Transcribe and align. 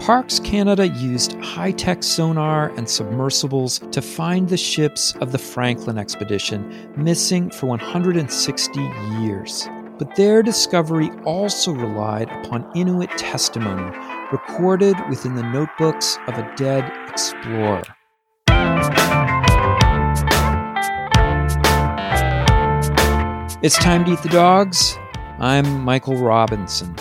Parks 0.00 0.38
Canada 0.38 0.86
used 0.86 1.32
high 1.42 1.72
tech 1.72 2.02
sonar 2.02 2.68
and 2.76 2.88
submersibles 2.88 3.80
to 3.90 4.02
find 4.02 4.48
the 4.48 4.56
ships 4.56 5.14
of 5.16 5.32
the 5.32 5.38
Franklin 5.38 5.98
expedition, 5.98 6.92
missing 6.96 7.50
for 7.50 7.66
160 7.66 8.80
years. 9.20 9.68
But 9.98 10.14
their 10.14 10.42
discovery 10.42 11.10
also 11.24 11.72
relied 11.72 12.28
upon 12.28 12.70
Inuit 12.76 13.10
testimony 13.16 13.96
recorded 14.30 14.94
within 15.08 15.34
the 15.34 15.42
notebooks 15.42 16.18
of 16.28 16.38
a 16.38 16.54
dead 16.56 16.92
explorer. 17.08 17.82
It's 23.62 23.78
time 23.78 24.04
to 24.04 24.12
eat 24.12 24.22
the 24.22 24.28
dogs. 24.28 24.96
I'm 25.38 25.80
Michael 25.80 26.16
Robinson. 26.16 26.94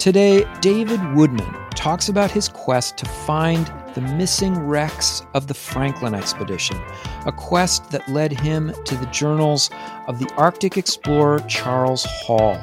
Today, 0.00 0.46
David 0.62 1.14
Woodman 1.14 1.54
talks 1.74 2.08
about 2.08 2.30
his 2.30 2.48
quest 2.48 2.96
to 2.96 3.04
find 3.04 3.70
the 3.94 4.00
missing 4.00 4.58
wrecks 4.58 5.20
of 5.34 5.46
the 5.46 5.52
Franklin 5.52 6.14
expedition, 6.14 6.80
a 7.26 7.32
quest 7.32 7.90
that 7.90 8.08
led 8.08 8.32
him 8.32 8.72
to 8.86 8.96
the 8.96 9.04
journals 9.08 9.68
of 10.06 10.18
the 10.18 10.32
Arctic 10.38 10.78
explorer 10.78 11.40
Charles 11.40 12.06
Hall, 12.06 12.54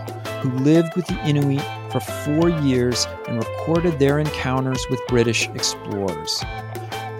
who 0.42 0.50
lived 0.50 0.96
with 0.96 1.06
the 1.06 1.28
Inuit 1.28 1.62
for 1.92 2.00
four 2.00 2.50
years 2.50 3.06
and 3.28 3.38
recorded 3.38 4.00
their 4.00 4.18
encounters 4.18 4.84
with 4.90 5.00
British 5.08 5.48
explorers. 5.50 6.44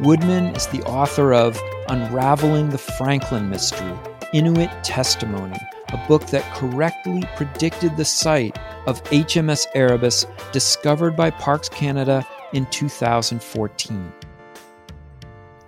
Woodman 0.02 0.46
is 0.56 0.66
the 0.66 0.82
author 0.86 1.32
of 1.32 1.62
Unraveling 1.90 2.70
the 2.70 2.80
Franklin 2.80 3.52
Mystery 3.52 3.94
Inuit 4.34 4.72
Testimony, 4.84 5.60
a 5.90 5.98
book 6.08 6.26
that 6.28 6.44
correctly 6.56 7.24
predicted 7.36 7.96
the 7.96 8.06
site 8.06 8.58
of 8.88 9.04
HMS 9.06 9.68
Erebus 9.74 10.26
discovered 10.52 11.16
by 11.16 11.30
Parks 11.30 11.70
Canada 11.70 12.28
in 12.54 12.66
2014. 12.68 14.14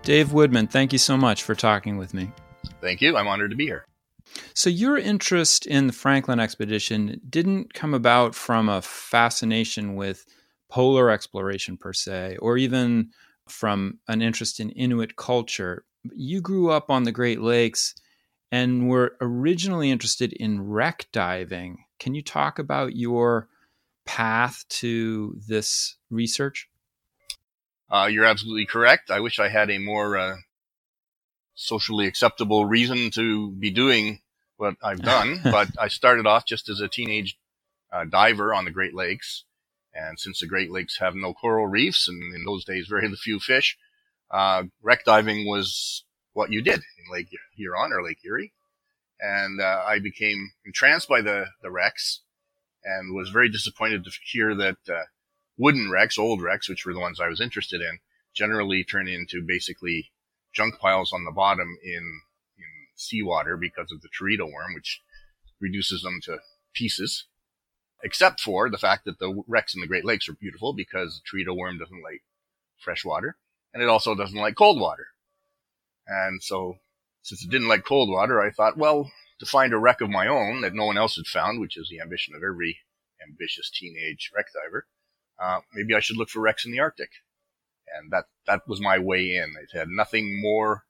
Dave 0.03 0.33
Woodman, 0.33 0.67
thank 0.67 0.91
you 0.91 0.99
so 0.99 1.17
much 1.17 1.43
for 1.43 1.55
talking 1.55 1.97
with 1.97 2.13
me. 2.13 2.31
Thank 2.81 3.01
you. 3.01 3.17
I'm 3.17 3.27
honored 3.27 3.51
to 3.51 3.57
be 3.57 3.65
here. 3.65 3.85
So, 4.53 4.69
your 4.69 4.97
interest 4.97 5.65
in 5.65 5.87
the 5.87 5.93
Franklin 5.93 6.39
expedition 6.39 7.19
didn't 7.27 7.73
come 7.73 7.93
about 7.93 8.35
from 8.35 8.69
a 8.69 8.81
fascination 8.81 9.95
with 9.95 10.25
polar 10.69 11.09
exploration 11.09 11.77
per 11.77 11.93
se, 11.93 12.37
or 12.39 12.57
even 12.57 13.09
from 13.47 13.99
an 14.07 14.21
interest 14.21 14.59
in 14.59 14.69
Inuit 14.71 15.15
culture. 15.15 15.83
You 16.13 16.41
grew 16.41 16.69
up 16.69 16.89
on 16.89 17.03
the 17.03 17.11
Great 17.11 17.41
Lakes 17.41 17.95
and 18.51 18.83
we 18.83 18.89
were 18.89 19.15
originally 19.21 19.91
interested 19.91 20.33
in 20.33 20.69
wreck 20.69 21.07
diving. 21.11 21.85
Can 21.99 22.15
you 22.15 22.21
talk 22.21 22.59
about 22.59 22.95
your 22.95 23.47
path 24.05 24.65
to 24.69 25.35
this 25.47 25.97
research? 26.09 26.67
Uh, 27.91 28.07
you're 28.11 28.25
absolutely 28.25 28.65
correct. 28.65 29.11
I 29.11 29.19
wish 29.19 29.39
I 29.39 29.49
had 29.49 29.69
a 29.69 29.77
more 29.77 30.17
uh, 30.17 30.35
socially 31.55 32.07
acceptable 32.07 32.65
reason 32.65 33.11
to 33.11 33.51
be 33.51 33.71
doing 33.71 34.21
what 34.57 34.75
I've 34.83 35.01
done, 35.01 35.41
but 35.43 35.69
I 35.79 35.87
started 35.87 36.25
off 36.25 36.45
just 36.45 36.69
as 36.69 36.81
a 36.81 36.87
teenage 36.87 37.37
uh, 37.91 38.05
diver 38.05 38.53
on 38.53 38.65
the 38.65 38.71
Great 38.71 38.93
Lakes. 38.93 39.45
And 39.93 40.19
since 40.19 40.39
the 40.39 40.47
Great 40.47 40.71
Lakes 40.71 40.99
have 40.99 41.15
no 41.15 41.33
coral 41.33 41.67
reefs 41.67 42.07
and 42.07 42.35
in 42.35 42.45
those 42.45 42.63
days 42.63 42.87
very 42.87 43.11
few 43.23 43.39
fish, 43.39 43.77
uh, 44.31 44.63
wreck 44.81 45.03
diving 45.03 45.47
was 45.47 46.03
what 46.39 46.53
you 46.53 46.61
did 46.61 46.79
in 46.79 47.11
Lake 47.11 47.27
Huron 47.57 47.91
or 47.91 48.01
Lake 48.01 48.23
Erie. 48.23 48.53
And 49.19 49.59
uh, 49.59 49.83
I 49.85 49.99
became 49.99 50.53
entranced 50.65 51.09
by 51.09 51.19
the, 51.19 51.47
the 51.61 51.69
wrecks 51.69 52.21
and 52.81 53.13
was 53.13 53.27
very 53.27 53.49
disappointed 53.49 54.05
to 54.05 54.11
hear 54.23 54.55
that 54.55 54.77
uh, 54.87 55.03
wooden 55.57 55.91
wrecks, 55.91 56.17
old 56.17 56.41
wrecks, 56.41 56.69
which 56.69 56.85
were 56.85 56.93
the 56.93 57.01
ones 57.01 57.19
I 57.19 57.27
was 57.27 57.41
interested 57.41 57.81
in, 57.81 57.99
generally 58.33 58.85
turn 58.85 59.09
into 59.09 59.41
basically 59.45 60.11
junk 60.53 60.79
piles 60.79 61.11
on 61.11 61.25
the 61.25 61.31
bottom 61.31 61.77
in, 61.83 62.21
in 62.57 62.71
seawater 62.95 63.57
because 63.57 63.91
of 63.91 63.99
the 63.99 64.07
teredo 64.07 64.49
worm, 64.49 64.73
which 64.73 65.01
reduces 65.59 66.03
them 66.03 66.21
to 66.23 66.37
pieces. 66.73 67.25
Except 68.01 68.39
for 68.39 68.69
the 68.69 68.77
fact 68.77 69.03
that 69.03 69.19
the 69.19 69.43
wrecks 69.45 69.75
in 69.75 69.81
the 69.81 69.87
Great 69.87 70.05
Lakes 70.05 70.29
are 70.29 70.33
beautiful 70.39 70.71
because 70.71 71.19
the 71.19 71.37
teredo 71.37 71.53
worm 71.53 71.77
doesn't 71.77 72.01
like 72.01 72.21
fresh 72.77 73.03
water 73.03 73.35
and 73.73 73.83
it 73.83 73.89
also 73.89 74.15
doesn't 74.15 74.39
like 74.39 74.55
cold 74.55 74.79
water. 74.79 75.07
And 76.09 76.41
so 76.41 76.75
since 77.21 77.43
it 77.43 77.49
didn't 77.49 77.67
like 77.67 77.85
cold 77.85 78.09
water, 78.09 78.41
I 78.41 78.51
thought, 78.51 78.77
well, 78.77 79.11
to 79.39 79.45
find 79.45 79.73
a 79.73 79.77
wreck 79.77 80.01
of 80.01 80.09
my 80.09 80.27
own 80.27 80.61
that 80.61 80.73
no 80.73 80.85
one 80.85 80.97
else 80.97 81.15
had 81.15 81.27
found, 81.27 81.61
which 81.61 81.77
is 81.77 81.87
the 81.89 82.01
ambition 82.01 82.35
of 82.35 82.41
every 82.43 82.79
ambitious 83.25 83.69
teenage 83.69 84.31
wreck 84.35 84.47
diver, 84.53 84.87
uh, 85.41 85.59
maybe 85.73 85.93
I 85.95 85.99
should 85.99 86.17
look 86.17 86.29
for 86.29 86.41
wrecks 86.41 86.65
in 86.65 86.71
the 86.71 86.79
Arctic. 86.79 87.09
And 87.97 88.11
that, 88.11 88.25
that 88.45 88.61
was 88.67 88.81
my 88.81 88.99
way 88.99 89.35
in. 89.35 89.53
It 89.61 89.77
had 89.77 89.87
nothing 89.87 90.41
more 90.41 90.83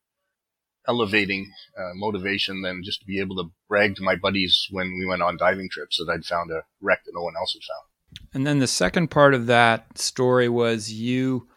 elevating 0.88 1.52
uh, 1.78 1.92
motivation 1.94 2.62
than 2.62 2.84
just 2.84 3.02
to 3.02 3.06
be 3.06 3.20
able 3.20 3.36
to 3.36 3.52
brag 3.68 3.96
to 3.96 4.04
my 4.04 4.16
buddies 4.16 4.68
when 4.72 4.98
we 4.98 5.06
went 5.06 5.22
on 5.22 5.38
diving 5.38 5.70
trips 5.70 5.98
that 5.98 6.12
I'd 6.12 6.26
found 6.26 6.52
a 6.52 6.64
wreck 6.82 7.04
that 7.06 7.12
no 7.14 7.22
one 7.22 7.36
else 7.38 7.54
had 7.54 7.62
found. 7.62 8.30
And 8.34 8.48
then 8.48 8.60
the 8.60 8.68
second 8.68 9.10
part 9.10 9.34
of 9.34 9.46
that 9.46 9.98
story 9.98 10.50
was 10.50 10.92
you, 10.92 11.48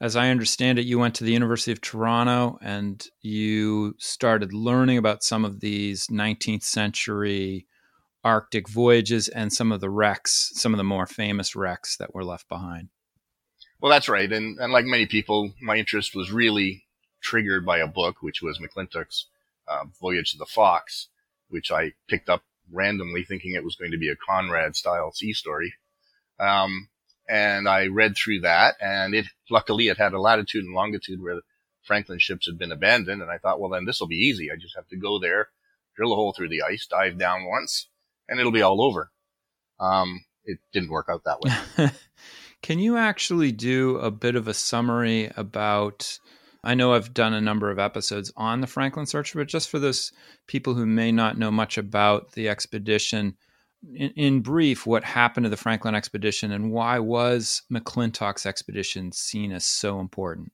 as 0.00 0.16
I 0.16 0.28
understand 0.28 0.78
it, 0.78 0.86
you 0.86 0.98
went 0.98 1.14
to 1.16 1.24
the 1.24 1.32
University 1.32 1.72
of 1.72 1.80
Toronto 1.80 2.58
and 2.60 3.04
you 3.22 3.94
started 3.98 4.52
learning 4.52 4.98
about 4.98 5.24
some 5.24 5.44
of 5.44 5.60
these 5.60 6.08
19th 6.08 6.62
century 6.62 7.66
Arctic 8.22 8.68
voyages 8.68 9.28
and 9.28 9.52
some 9.52 9.72
of 9.72 9.80
the 9.80 9.88
wrecks, 9.88 10.50
some 10.54 10.74
of 10.74 10.78
the 10.78 10.84
more 10.84 11.06
famous 11.06 11.56
wrecks 11.56 11.96
that 11.96 12.14
were 12.14 12.24
left 12.24 12.48
behind. 12.48 12.88
Well, 13.80 13.90
that's 13.90 14.08
right. 14.08 14.30
And, 14.30 14.58
and 14.58 14.72
like 14.72 14.84
many 14.84 15.06
people, 15.06 15.52
my 15.62 15.76
interest 15.76 16.14
was 16.14 16.32
really 16.32 16.84
triggered 17.22 17.64
by 17.64 17.78
a 17.78 17.86
book, 17.86 18.16
which 18.20 18.42
was 18.42 18.58
McClintock's 18.58 19.26
uh, 19.68 19.84
Voyage 20.00 20.32
to 20.32 20.38
the 20.38 20.46
Fox, 20.46 21.08
which 21.48 21.70
I 21.70 21.92
picked 22.08 22.28
up 22.28 22.42
randomly 22.70 23.24
thinking 23.24 23.54
it 23.54 23.64
was 23.64 23.76
going 23.76 23.92
to 23.92 23.98
be 23.98 24.08
a 24.10 24.16
Conrad 24.16 24.76
style 24.76 25.12
sea 25.12 25.32
story. 25.32 25.74
Um, 26.38 26.88
and 27.28 27.68
I 27.68 27.86
read 27.86 28.16
through 28.16 28.40
that 28.40 28.76
and 28.80 29.14
it, 29.14 29.26
luckily 29.50 29.88
it 29.88 29.98
had 29.98 30.12
a 30.12 30.20
latitude 30.20 30.64
and 30.64 30.74
longitude 30.74 31.20
where 31.20 31.36
the 31.36 31.42
Franklin 31.86 32.18
ships 32.18 32.46
had 32.46 32.58
been 32.58 32.72
abandoned. 32.72 33.22
And 33.22 33.30
I 33.30 33.38
thought, 33.38 33.60
well, 33.60 33.70
then 33.70 33.84
this 33.84 34.00
will 34.00 34.08
be 34.08 34.16
easy. 34.16 34.50
I 34.50 34.56
just 34.56 34.76
have 34.76 34.88
to 34.88 34.96
go 34.96 35.18
there, 35.18 35.48
drill 35.96 36.12
a 36.12 36.16
hole 36.16 36.32
through 36.32 36.48
the 36.48 36.62
ice, 36.62 36.86
dive 36.86 37.18
down 37.18 37.46
once, 37.46 37.88
and 38.28 38.38
it'll 38.38 38.52
be 38.52 38.62
all 38.62 38.82
over. 38.82 39.10
Um, 39.78 40.24
it 40.44 40.58
didn't 40.72 40.90
work 40.90 41.06
out 41.08 41.24
that 41.24 41.40
way. 41.40 41.90
Can 42.62 42.78
you 42.78 42.96
actually 42.96 43.52
do 43.52 43.98
a 43.98 44.10
bit 44.10 44.36
of 44.36 44.48
a 44.48 44.54
summary 44.54 45.30
about? 45.36 46.18
I 46.64 46.74
know 46.74 46.94
I've 46.94 47.14
done 47.14 47.32
a 47.32 47.40
number 47.40 47.70
of 47.70 47.78
episodes 47.78 48.32
on 48.36 48.60
the 48.60 48.66
Franklin 48.66 49.06
search, 49.06 49.34
but 49.34 49.46
just 49.46 49.68
for 49.68 49.78
those 49.78 50.10
people 50.48 50.74
who 50.74 50.84
may 50.84 51.12
not 51.12 51.38
know 51.38 51.52
much 51.52 51.78
about 51.78 52.32
the 52.32 52.48
expedition, 52.48 53.36
in, 53.94 54.10
in, 54.10 54.40
brief, 54.40 54.86
what 54.86 55.04
happened 55.04 55.44
to 55.44 55.50
the 55.50 55.56
Franklin 55.56 55.94
expedition 55.94 56.52
and 56.52 56.70
why 56.70 56.98
was 56.98 57.62
McClintock's 57.72 58.46
expedition 58.46 59.12
seen 59.12 59.52
as 59.52 59.64
so 59.64 60.00
important? 60.00 60.52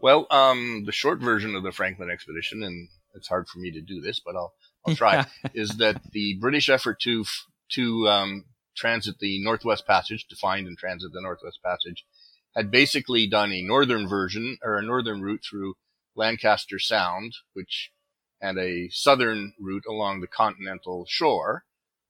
Well, 0.00 0.26
um, 0.30 0.84
the 0.84 0.92
short 0.92 1.20
version 1.20 1.54
of 1.54 1.62
the 1.62 1.72
Franklin 1.72 2.10
expedition, 2.10 2.62
and 2.62 2.88
it's 3.14 3.28
hard 3.28 3.48
for 3.48 3.58
me 3.58 3.72
to 3.72 3.80
do 3.80 4.00
this, 4.00 4.20
but 4.20 4.36
I'll 4.36 4.52
I'll 4.86 4.94
try, 4.94 5.26
is 5.54 5.70
that 5.78 6.00
the 6.12 6.36
British 6.40 6.68
effort 6.68 7.00
to 7.00 7.24
to 7.72 8.08
um, 8.08 8.44
transit 8.76 9.18
the 9.18 9.42
Northwest 9.42 9.86
Passage, 9.86 10.26
to 10.28 10.36
find 10.36 10.66
and 10.66 10.78
transit 10.78 11.12
the 11.12 11.20
Northwest 11.20 11.58
Passage, 11.64 12.06
had 12.54 12.70
basically 12.70 13.26
done 13.26 13.52
a 13.52 13.62
northern 13.62 14.08
version 14.08 14.58
or 14.62 14.76
a 14.76 14.82
northern 14.82 15.20
route 15.20 15.42
through 15.48 15.74
Lancaster 16.14 16.78
Sound, 16.78 17.34
which 17.52 17.90
and 18.40 18.56
a 18.58 18.88
southern 18.90 19.52
route 19.58 19.84
along 19.88 20.20
the 20.20 20.28
continental 20.28 21.04
shore, 21.08 21.64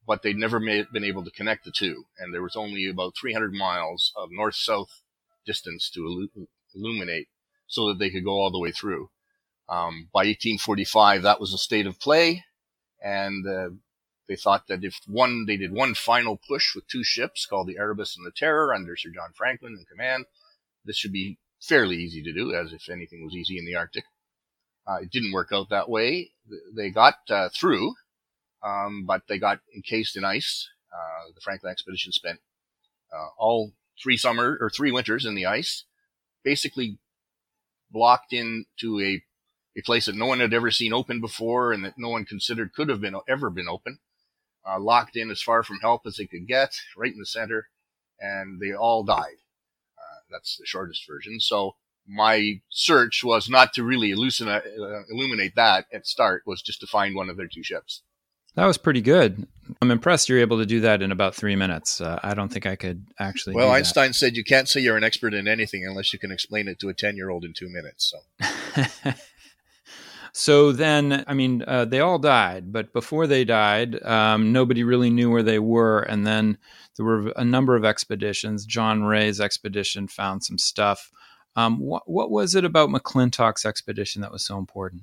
but 0.08 0.22
they'd 0.22 0.36
never 0.36 0.58
made, 0.58 0.90
been 0.92 1.04
able 1.04 1.24
to 1.24 1.30
connect 1.30 1.64
the 1.64 1.70
two, 1.70 2.06
and 2.18 2.34
there 2.34 2.42
was 2.42 2.56
only 2.56 2.88
about 2.88 3.16
300 3.16 3.52
miles 3.52 4.12
of 4.16 4.30
north-south 4.32 5.02
distance 5.46 5.88
to 5.90 6.28
illuminate 6.74 7.28
so 7.68 7.86
that 7.88 8.00
they 8.00 8.10
could 8.10 8.24
go 8.24 8.32
all 8.32 8.50
the 8.50 8.58
way 8.58 8.72
through. 8.72 9.10
Um, 9.68 10.08
by 10.12 10.20
1845, 10.20 11.22
that 11.22 11.40
was 11.40 11.54
a 11.54 11.58
state 11.58 11.86
of 11.86 12.00
play 12.00 12.44
and 13.02 13.46
uh, 13.46 13.70
they 14.28 14.36
thought 14.36 14.66
that 14.68 14.84
if 14.84 15.00
one 15.06 15.46
they 15.46 15.56
did 15.56 15.72
one 15.72 15.94
final 15.94 16.36
push 16.36 16.74
with 16.74 16.86
two 16.88 17.04
ships 17.04 17.46
called 17.46 17.68
the 17.68 17.78
Erebus 17.78 18.16
and 18.16 18.26
the 18.26 18.30
Terror 18.30 18.74
under 18.74 18.96
Sir 18.96 19.10
John 19.10 19.32
Franklin 19.34 19.76
in 19.78 19.84
command, 19.84 20.26
this 20.84 20.96
should 20.96 21.12
be 21.12 21.38
fairly 21.60 21.96
easy 21.96 22.22
to 22.22 22.32
do, 22.32 22.54
as 22.54 22.72
if 22.72 22.88
anything 22.88 23.24
was 23.24 23.34
easy 23.34 23.58
in 23.58 23.64
the 23.64 23.74
Arctic. 23.74 24.04
Uh, 24.86 24.98
it 25.02 25.10
didn't 25.10 25.32
work 25.32 25.48
out 25.52 25.68
that 25.70 25.88
way. 25.88 26.30
They 26.74 26.90
got 26.90 27.16
uh, 27.30 27.48
through, 27.50 27.94
um, 28.62 29.04
but 29.06 29.22
they 29.28 29.38
got 29.38 29.60
encased 29.74 30.16
in 30.16 30.24
ice. 30.24 30.68
Uh, 30.92 31.32
the 31.34 31.40
Franklin 31.40 31.70
expedition 31.72 32.12
spent 32.12 32.40
uh, 33.12 33.28
all 33.38 33.72
three 34.02 34.16
summer 34.16 34.58
or 34.60 34.70
three 34.70 34.92
winters 34.92 35.24
in 35.24 35.34
the 35.34 35.46
ice, 35.46 35.84
basically 36.44 36.98
blocked 37.90 38.32
into 38.32 39.00
a 39.00 39.22
a 39.76 39.82
place 39.82 40.06
that 40.06 40.16
no 40.16 40.26
one 40.26 40.40
had 40.40 40.52
ever 40.54 40.70
seen 40.72 40.92
open 40.92 41.20
before 41.20 41.72
and 41.72 41.84
that 41.84 41.94
no 41.98 42.08
one 42.08 42.24
considered 42.24 42.72
could 42.72 42.88
have 42.88 43.00
been 43.00 43.14
ever 43.28 43.50
been 43.50 43.68
open. 43.68 43.98
Uh, 44.68 44.78
locked 44.80 45.16
in 45.16 45.30
as 45.30 45.40
far 45.42 45.62
from 45.62 45.78
help 45.80 46.02
as 46.06 46.16
they 46.16 46.26
could 46.26 46.46
get, 46.48 46.74
right 46.96 47.12
in 47.12 47.18
the 47.18 47.26
center. 47.26 47.68
and 48.20 48.60
they 48.60 48.72
all 48.74 49.04
died. 49.04 49.38
Uh, 49.98 50.20
that's 50.30 50.56
the 50.58 50.66
shortest 50.66 51.06
version. 51.08 51.40
So 51.40 51.76
my 52.06 52.60
search 52.70 53.22
was 53.24 53.48
not 53.48 53.72
to 53.74 53.82
really 53.84 54.10
illuminate, 54.10 54.64
uh, 54.78 55.02
illuminate 55.10 55.54
that 55.56 55.86
at 55.92 56.06
start, 56.06 56.42
was 56.46 56.62
just 56.62 56.80
to 56.80 56.86
find 56.86 57.14
one 57.14 57.30
of 57.30 57.36
their 57.36 57.48
two 57.48 57.62
ships. 57.62 58.02
That 58.54 58.66
was 58.66 58.78
pretty 58.78 59.02
good. 59.02 59.46
I'm 59.80 59.90
impressed 59.90 60.28
you're 60.28 60.38
able 60.38 60.58
to 60.58 60.66
do 60.66 60.80
that 60.80 61.02
in 61.02 61.12
about 61.12 61.34
three 61.34 61.56
minutes. 61.56 62.00
Uh, 62.00 62.18
I 62.22 62.34
don't 62.34 62.48
think 62.48 62.66
I 62.66 62.76
could 62.76 63.06
actually. 63.18 63.54
Well, 63.54 63.70
Einstein 63.70 64.12
said 64.12 64.36
you 64.36 64.44
can't 64.44 64.68
say 64.68 64.80
you're 64.80 64.96
an 64.96 65.04
expert 65.04 65.34
in 65.34 65.46
anything 65.46 65.86
unless 65.86 66.12
you 66.12 66.18
can 66.18 66.32
explain 66.32 66.68
it 66.68 66.78
to 66.80 66.88
a 66.88 66.94
10 66.94 67.16
year 67.16 67.28
old 67.28 67.44
in 67.44 67.52
two 67.52 67.68
minutes. 67.68 68.12
So. 68.42 69.12
so 70.32 70.72
then, 70.72 71.24
I 71.26 71.34
mean, 71.34 71.62
uh, 71.66 71.84
they 71.84 72.00
all 72.00 72.18
died, 72.18 72.72
but 72.72 72.92
before 72.92 73.26
they 73.26 73.44
died, 73.44 74.02
um, 74.02 74.52
nobody 74.52 74.84
really 74.84 75.10
knew 75.10 75.30
where 75.30 75.42
they 75.42 75.58
were. 75.58 76.00
And 76.00 76.26
then 76.26 76.58
there 76.96 77.06
were 77.06 77.32
a 77.36 77.44
number 77.44 77.76
of 77.76 77.84
expeditions. 77.84 78.64
John 78.64 79.04
Rae's 79.04 79.40
expedition 79.40 80.08
found 80.08 80.42
some 80.44 80.58
stuff. 80.58 81.10
Um, 81.56 81.78
what, 81.78 82.08
what 82.08 82.30
was 82.30 82.54
it 82.54 82.64
about 82.64 82.88
McClintock's 82.88 83.66
expedition 83.66 84.22
that 84.22 84.32
was 84.32 84.44
so 84.44 84.58
important? 84.58 85.02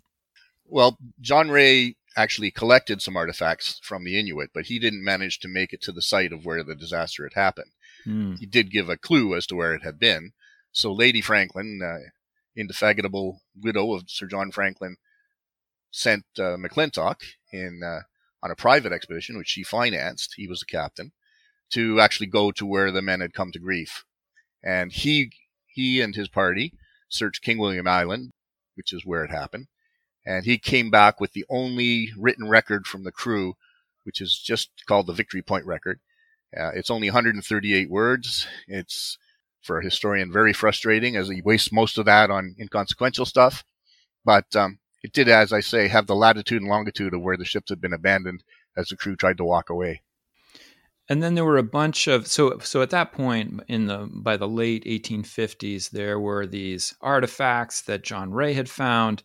Well, 0.67 0.97
John 1.21 1.49
Rae 1.51 1.95
actually 2.15 2.51
collected 2.51 3.01
some 3.01 3.17
artifacts 3.17 3.79
from 3.83 4.03
the 4.03 4.17
Inuit, 4.19 4.51
but 4.53 4.65
he 4.65 4.79
didn't 4.79 5.03
manage 5.03 5.39
to 5.39 5.47
make 5.47 5.73
it 5.73 5.81
to 5.81 5.91
the 5.91 6.01
site 6.01 6.31
of 6.31 6.45
where 6.45 6.63
the 6.63 6.75
disaster 6.75 7.23
had 7.23 7.33
happened. 7.33 7.71
Mm. 8.05 8.39
He 8.39 8.45
did 8.45 8.71
give 8.71 8.89
a 8.89 8.97
clue 8.97 9.35
as 9.35 9.45
to 9.47 9.55
where 9.55 9.73
it 9.73 9.83
had 9.83 9.99
been. 9.99 10.31
So 10.71 10.91
Lady 10.91 11.21
Franklin, 11.21 11.81
uh, 11.83 12.09
indefatigable 12.55 13.41
widow 13.61 13.93
of 13.93 14.03
Sir 14.07 14.27
John 14.27 14.51
Franklin, 14.51 14.97
sent 15.91 16.25
uh, 16.37 16.57
McClintock 16.57 17.21
in 17.51 17.81
uh, 17.83 18.01
on 18.43 18.51
a 18.51 18.55
private 18.55 18.91
expedition, 18.91 19.37
which 19.37 19.47
she 19.47 19.63
financed. 19.63 20.33
He 20.35 20.47
was 20.47 20.59
the 20.59 20.65
captain 20.65 21.11
to 21.71 21.99
actually 21.99 22.27
go 22.27 22.51
to 22.51 22.65
where 22.65 22.91
the 22.91 23.01
men 23.01 23.21
had 23.21 23.33
come 23.33 23.51
to 23.51 23.59
grief, 23.59 24.03
and 24.63 24.91
he 24.91 25.31
he 25.65 26.01
and 26.01 26.15
his 26.15 26.27
party 26.27 26.73
searched 27.09 27.41
King 27.41 27.57
William 27.57 27.87
Island, 27.87 28.33
which 28.75 28.93
is 28.93 29.05
where 29.05 29.23
it 29.23 29.31
happened, 29.31 29.67
and 30.25 30.45
he 30.45 30.57
came 30.57 30.89
back 30.89 31.19
with 31.19 31.33
the 31.33 31.45
only 31.49 32.11
written 32.17 32.49
record 32.49 32.87
from 32.87 33.03
the 33.03 33.11
crew, 33.11 33.55
which 34.03 34.21
is 34.21 34.37
just 34.37 34.69
called 34.87 35.07
the 35.07 35.13
Victory 35.13 35.41
Point 35.41 35.65
record. 35.65 35.99
Uh, 36.57 36.71
it's 36.73 36.89
only 36.89 37.09
138 37.09 37.89
words. 37.89 38.47
It's 38.67 39.17
for 39.61 39.79
a 39.79 39.83
historian 39.83 40.31
very 40.31 40.53
frustrating 40.53 41.15
as 41.15 41.27
he 41.27 41.41
wastes 41.41 41.71
most 41.71 41.97
of 41.97 42.05
that 42.05 42.29
on 42.29 42.55
inconsequential 42.59 43.25
stuff. 43.25 43.63
But 44.23 44.55
um, 44.55 44.79
it 45.03 45.11
did, 45.11 45.27
as 45.27 45.51
I 45.51 45.59
say, 45.59 45.87
have 45.87 46.07
the 46.07 46.15
latitude 46.15 46.61
and 46.61 46.69
longitude 46.69 47.13
of 47.13 47.21
where 47.21 47.37
the 47.37 47.45
ships 47.45 47.69
had 47.69 47.81
been 47.81 47.93
abandoned 47.93 48.43
as 48.77 48.87
the 48.87 48.97
crew 48.97 49.15
tried 49.15 49.37
to 49.37 49.45
walk 49.45 49.69
away 49.69 50.01
and 51.07 51.21
then 51.21 51.35
there 51.35 51.45
were 51.45 51.57
a 51.57 51.63
bunch 51.63 52.07
of 52.07 52.27
so 52.27 52.57
so 52.59 52.81
at 52.81 52.89
that 52.89 53.11
point 53.11 53.61
in 53.67 53.87
the 53.87 54.09
by 54.11 54.37
the 54.37 54.47
late 54.47 54.83
1850s 54.85 55.91
there 55.91 56.19
were 56.19 56.45
these 56.45 56.95
artifacts 57.01 57.81
that 57.81 58.03
John 58.03 58.31
Rae 58.31 58.53
had 58.53 58.69
found 58.69 59.23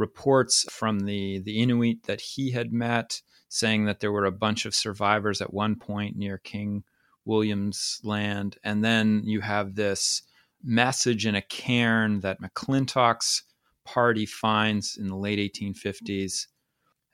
reports 0.00 0.66
from 0.70 1.00
the 1.00 1.38
the 1.40 1.60
Inuit 1.60 2.04
that 2.04 2.20
he 2.20 2.50
had 2.50 2.72
met 2.72 3.20
saying 3.48 3.84
that 3.84 4.00
there 4.00 4.12
were 4.12 4.24
a 4.24 4.32
bunch 4.32 4.64
of 4.64 4.74
survivors 4.74 5.40
at 5.40 5.52
one 5.52 5.76
point 5.76 6.16
near 6.16 6.38
King 6.38 6.82
William's 7.24 8.00
land 8.02 8.56
and 8.64 8.82
then 8.84 9.22
you 9.24 9.40
have 9.40 9.74
this 9.74 10.22
message 10.62 11.26
in 11.26 11.34
a 11.34 11.42
cairn 11.42 12.20
that 12.20 12.40
McClintock's 12.40 13.44
party 13.84 14.26
finds 14.26 14.96
in 14.96 15.06
the 15.06 15.16
late 15.16 15.38
1850s 15.38 16.46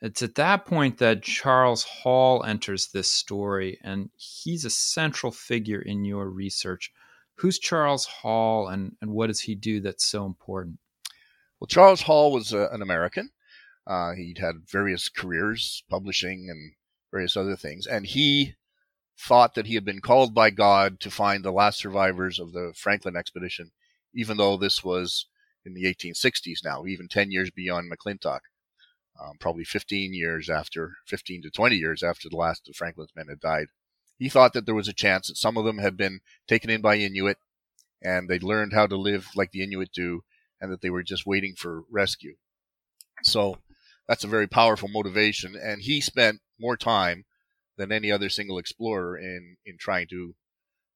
it's 0.01 0.21
at 0.21 0.35
that 0.35 0.65
point 0.65 0.99
that 0.99 1.23
Charles 1.23 1.83
Hall 1.83 2.43
enters 2.43 2.89
this 2.89 3.11
story, 3.11 3.79
and 3.83 4.09
he's 4.15 4.63
a 4.63 4.69
central 4.69 5.31
figure 5.31 5.81
in 5.81 6.05
your 6.05 6.29
research. 6.29 6.91
Who's 7.35 7.57
Charles 7.57 8.05
Hall, 8.05 8.67
and, 8.67 8.95
and 9.01 9.11
what 9.11 9.27
does 9.27 9.41
he 9.41 9.55
do 9.55 9.81
that's 9.81 10.05
so 10.05 10.25
important? 10.25 10.77
Well, 11.59 11.67
Charles 11.67 12.01
Hall 12.03 12.31
was 12.31 12.53
uh, 12.53 12.69
an 12.71 12.81
American. 12.81 13.31
Uh, 13.85 14.13
he'd 14.13 14.37
had 14.37 14.69
various 14.69 15.09
careers, 15.09 15.83
publishing 15.89 16.47
and 16.49 16.73
various 17.11 17.37
other 17.37 17.55
things, 17.55 17.87
and 17.87 18.05
he 18.05 18.55
thought 19.19 19.55
that 19.55 19.65
he 19.65 19.75
had 19.75 19.85
been 19.85 20.01
called 20.01 20.35
by 20.35 20.49
God 20.49 20.99
to 20.99 21.09
find 21.09 21.43
the 21.43 21.51
last 21.51 21.79
survivors 21.79 22.39
of 22.39 22.51
the 22.51 22.73
Franklin 22.75 23.15
expedition, 23.15 23.71
even 24.13 24.37
though 24.37 24.57
this 24.57 24.83
was 24.83 25.27
in 25.65 25.73
the 25.73 25.85
1860s 25.85 26.63
now, 26.63 26.85
even 26.85 27.07
10 27.07 27.31
years 27.31 27.49
beyond 27.49 27.91
McClintock 27.91 28.41
um, 29.19 29.37
probably 29.39 29.63
15 29.63 30.13
years 30.13 30.49
after, 30.49 30.97
15 31.07 31.43
to 31.43 31.49
20 31.49 31.75
years 31.75 32.03
after 32.03 32.29
the 32.29 32.37
last 32.37 32.69
of 32.69 32.75
Franklin's 32.75 33.15
men 33.15 33.27
had 33.27 33.39
died. 33.39 33.67
He 34.17 34.29
thought 34.29 34.53
that 34.53 34.65
there 34.65 34.75
was 34.75 34.87
a 34.87 34.93
chance 34.93 35.27
that 35.27 35.37
some 35.37 35.57
of 35.57 35.65
them 35.65 35.77
had 35.77 35.97
been 35.97 36.21
taken 36.47 36.69
in 36.69 36.81
by 36.81 36.97
Inuit 36.97 37.37
and 38.01 38.27
they'd 38.27 38.43
learned 38.43 38.73
how 38.73 38.87
to 38.87 38.95
live 38.95 39.29
like 39.35 39.51
the 39.51 39.63
Inuit 39.63 39.91
do 39.91 40.23
and 40.59 40.71
that 40.71 40.81
they 40.81 40.89
were 40.89 41.03
just 41.03 41.25
waiting 41.25 41.55
for 41.55 41.83
rescue. 41.91 42.35
So 43.23 43.57
that's 44.07 44.23
a 44.23 44.27
very 44.27 44.47
powerful 44.47 44.87
motivation. 44.87 45.55
And 45.55 45.81
he 45.81 46.01
spent 46.01 46.41
more 46.59 46.77
time 46.77 47.25
than 47.77 47.91
any 47.91 48.11
other 48.11 48.29
single 48.29 48.57
explorer 48.57 49.17
in, 49.17 49.57
in 49.65 49.77
trying 49.77 50.07
to 50.09 50.35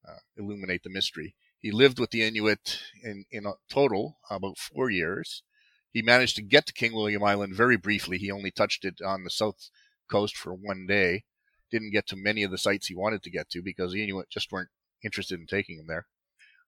uh, 0.08 0.18
illuminate 0.38 0.84
the 0.84 0.90
mystery. 0.90 1.36
He 1.60 1.72
lived 1.72 2.00
with 2.00 2.10
the 2.10 2.24
Inuit 2.24 2.80
in, 3.04 3.26
in 3.32 3.46
total 3.70 4.18
about 4.30 4.58
four 4.58 4.90
years. 4.90 5.44
He 5.92 6.02
managed 6.02 6.36
to 6.38 6.42
get 6.42 6.66
to 6.68 6.74
King 6.74 6.94
William 6.94 7.24
Island 7.24 7.54
very 7.56 7.78
briefly. 7.78 8.18
He 8.18 8.32
only 8.32 8.50
touched 8.50 8.84
it 8.86 9.02
on 9.06 9.24
the 9.24 9.30
south 9.30 9.70
coast 10.10 10.36
for 10.36 10.54
one 10.54 10.88
day. 10.88 11.26
Didn't 11.70 11.92
get 11.92 12.08
to 12.08 12.16
many 12.16 12.44
of 12.44 12.52
the 12.52 12.58
sites 12.58 12.88
he 12.88 12.96
wanted 12.96 13.22
to 13.24 13.30
get 13.30 13.50
to 13.52 13.62
because 13.62 13.94
the 13.94 14.04
Inuit 14.04 14.30
just 14.30 14.52
weren't 14.52 14.70
interested 15.04 15.40
in 15.40 15.46
taking 15.46 15.78
him 15.78 15.86
there. 15.88 16.08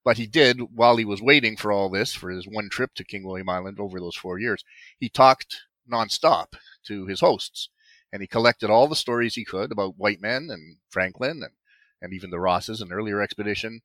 But 0.04 0.18
he 0.18 0.28
did, 0.28 0.60
while 0.76 0.98
he 0.98 1.06
was 1.06 1.22
waiting 1.22 1.56
for 1.56 1.72
all 1.72 1.90
this, 1.90 2.14
for 2.14 2.30
his 2.30 2.46
one 2.46 2.70
trip 2.70 2.94
to 2.96 3.06
King 3.06 3.24
William 3.24 3.50
Island 3.50 3.80
over 3.80 4.00
those 4.00 4.16
four 4.16 4.38
years, 4.38 4.64
he 5.00 5.10
talked 5.10 5.62
nonstop 5.90 6.56
to 6.86 7.06
his 7.06 7.22
hosts. 7.22 7.70
And 8.12 8.22
he 8.22 8.28
collected 8.28 8.70
all 8.70 8.88
the 8.88 8.96
stories 8.96 9.36
he 9.36 9.46
could 9.46 9.72
about 9.72 9.98
white 9.98 10.22
men 10.22 10.50
and 10.52 10.78
Franklin 10.90 11.42
and, 11.42 11.54
and 12.02 12.14
even 12.14 12.30
the 12.30 12.40
Rosses, 12.40 12.82
an 12.82 12.92
earlier 12.92 13.22
expedition. 13.22 13.82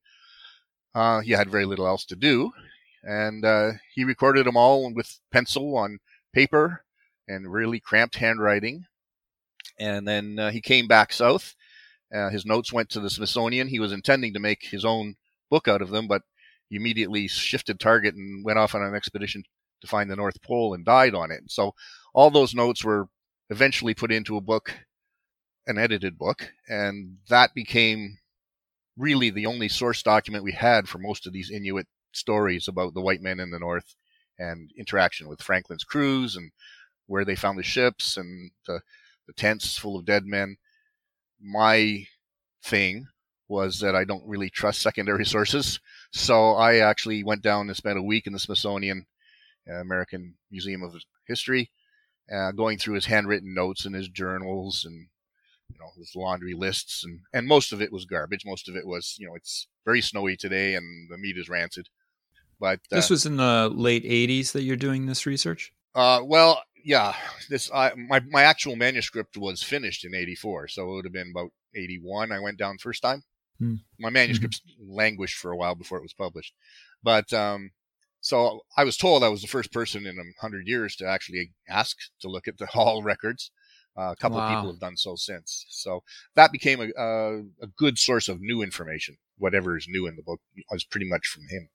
Uh, 0.95 1.21
he 1.21 1.33
had 1.33 1.51
very 1.51 1.65
little 1.65 1.87
else 1.87 2.05
to 2.07 2.17
do 2.17 2.53
and 3.03 3.45
uh, 3.45 3.73
he 3.95 4.05
recorded 4.05 4.47
them 4.47 4.57
all 4.57 4.93
with 4.93 5.21
pencil 5.31 5.77
on 5.77 5.99
paper 6.33 6.85
and 7.27 7.53
really 7.53 7.81
cramped 7.81 8.17
handwriting. 8.17 8.87
And 9.79 10.07
then 10.07 10.39
uh, 10.39 10.51
he 10.51 10.61
came 10.61 10.87
back 10.87 11.13
south. 11.13 11.55
Uh, 12.15 12.31
his 12.31 12.47
notes 12.47 12.73
went 12.73 12.91
to 12.91 13.01
the 13.01 13.11
Smithsonian. 13.11 13.69
He 13.69 13.81
was 13.81 13.93
intending 13.93 14.33
to 14.35 14.41
make 14.41 14.65
his 14.65 14.85
own 14.85 15.17
book 15.51 15.69
out 15.69 15.83
of 15.83 15.91
them, 15.91 16.07
but 16.07 16.23
he 16.69 16.77
immediately 16.77 17.29
shifted 17.29 17.81
target 17.81 18.15
and 18.15 18.45
went 18.45 18.59
off 18.59 18.75
on 18.75 18.83
an 18.83 18.95
expedition 18.95 19.43
to 19.81 19.87
find 19.87 20.11
the 20.11 20.17
North 20.17 20.43
Pole 20.43 20.75
and 20.75 20.85
died 20.85 21.15
on 21.15 21.31
it. 21.31 21.43
So 21.49 21.75
all 22.15 22.31
those 22.31 22.55
notes 22.55 22.85
were 22.85 23.09
eventually 23.51 23.95
put 23.95 24.13
into 24.13 24.37
a 24.37 24.43
book, 24.43 24.75
an 25.67 25.79
edited 25.79 26.19
book, 26.19 26.53
and 26.69 27.19
that 27.29 27.55
became 27.55 28.19
really 28.97 29.31
the 29.31 29.47
only 29.47 29.69
source 29.69 30.03
document 30.03 30.45
we 30.45 30.53
had 30.53 30.89
for 30.89 30.99
most 30.99 31.27
of 31.27 31.33
these 31.33 31.51
Inuit 31.51 31.87
stories 32.13 32.69
about 32.69 32.95
the 32.95 33.01
white 33.01 33.23
men 33.23 33.39
in 33.41 33.51
the 33.51 33.59
north 33.59 33.95
and 34.39 34.71
interaction 34.77 35.29
with 35.29 35.43
Franklin's 35.43 35.85
crews 35.85 36.37
and 36.37 36.51
where 37.07 37.25
they 37.25 37.37
found 37.37 37.59
the 37.59 37.63
ships 37.63 38.17
and 38.17 38.51
the, 38.67 38.81
the 39.27 39.33
tents 39.33 39.79
full 39.79 39.97
of 39.97 40.05
dead 40.05 40.25
men. 40.27 40.57
My 41.41 42.07
thing 42.63 43.07
was 43.49 43.81
that 43.81 43.95
I 43.95 44.05
don't 44.05 44.27
really 44.27 44.51
trust 44.51 44.83
secondary 44.83 45.25
sources. 45.27 45.81
So 46.13 46.55
I 46.55 46.77
actually 46.77 47.25
went 47.25 47.43
down 47.43 47.69
and 47.69 47.77
spent 47.77 47.99
a 47.99 48.03
week 48.03 48.27
in 48.27 48.33
the 48.33 48.39
Smithsonian 48.39 49.07
uh, 49.69 49.81
American 49.81 50.35
Museum 50.51 50.83
of 50.83 50.95
History, 51.27 51.71
uh, 52.33 52.53
going 52.53 52.79
through 52.79 52.95
his 52.95 53.07
handwritten 53.07 53.55
notes 53.55 53.85
and 53.85 53.95
his 53.95 54.09
journals 54.09 54.85
and 54.85 55.09
you 55.71 55.79
know 55.79 55.91
his 55.99 56.13
laundry 56.17 56.55
lists 56.55 57.05
and 57.05 57.21
and 57.35 57.47
most 57.47 57.73
of 57.73 57.83
it 57.83 57.93
was 57.93 58.05
garbage. 58.05 58.45
Most 58.47 58.69
of 58.69 58.77
it 58.77 58.87
was 58.87 59.17
you 59.19 59.27
know 59.27 59.35
it's 59.35 59.67
very 59.85 60.01
snowy 60.01 60.37
today 60.37 60.75
and 60.75 61.11
the 61.11 61.19
meat 61.19 61.37
is 61.37 61.49
rancid. 61.49 61.89
But 62.61 62.81
uh, 62.91 62.97
this 62.97 63.11
was 63.11 63.27
in 63.27 63.37
the 63.37 63.71
late 63.73 64.05
'80s 64.05 64.53
that 64.53 64.63
you're 64.63 64.77
doing 64.77 65.07
this 65.07 65.27
research. 65.27 65.73
Uh, 65.95 66.21
well, 66.25 66.63
yeah. 66.85 67.15
This 67.49 67.71
I, 67.73 67.93
my 67.95 68.21
my 68.31 68.43
actual 68.43 68.77
manuscript 68.77 69.37
was 69.37 69.63
finished 69.63 70.05
in 70.05 70.15
'84, 70.15 70.69
so 70.69 70.91
it 70.91 70.95
would 70.95 71.05
have 71.05 71.13
been 71.13 71.31
about 71.31 71.51
'81. 71.75 72.33
I 72.33 72.41
went 72.41 72.59
down 72.59 72.79
first 72.79 73.03
time. 73.03 73.23
Hmm. 73.59 73.77
My 73.99 74.11
manuscript 74.11 74.61
mm-hmm. 74.63 74.95
languished 74.95 75.37
for 75.39 75.51
a 75.51 75.57
while 75.57 75.75
before 75.75 75.99
it 75.99 76.03
was 76.03 76.15
published, 76.15 76.55
but 77.03 77.33
um, 77.33 77.71
so 78.21 78.61
I 78.77 78.85
was 78.85 78.97
told 78.97 79.23
I 79.23 79.29
was 79.29 79.43
the 79.43 79.49
first 79.49 79.73
person 79.73 80.07
in 80.07 80.19
a 80.19 80.41
hundred 80.41 80.67
years 80.67 80.97
to 80.97 81.07
actually 81.07 81.53
ask 81.69 81.97
to 82.21 82.29
look 82.29 82.49
at 82.49 82.59
the 82.59 82.67
Hall 82.75 83.03
records. 83.03 83.51
Uh, 83.97 84.13
a 84.13 84.17
couple 84.17 84.39
wow. 84.39 84.45
of 84.45 84.51
people 84.51 84.71
have 84.71 84.81
done 84.81 84.97
so 84.97 85.17
since. 85.17 85.67
So 85.71 86.05
that 86.37 86.53
became 86.53 86.81
a, 86.81 86.89
a, 86.97 87.39
a 87.63 87.67
good 87.77 87.99
source 87.99 88.29
of 88.29 88.41
new 88.41 88.63
information. 88.63 89.17
Whatever 89.39 89.77
is 89.77 89.89
new 89.89 90.07
in 90.07 90.15
the 90.15 90.23
book 90.23 90.41
was 90.71 90.85
pretty 90.85 91.09
much 91.09 91.27
from 91.27 91.43
him. 91.49 91.69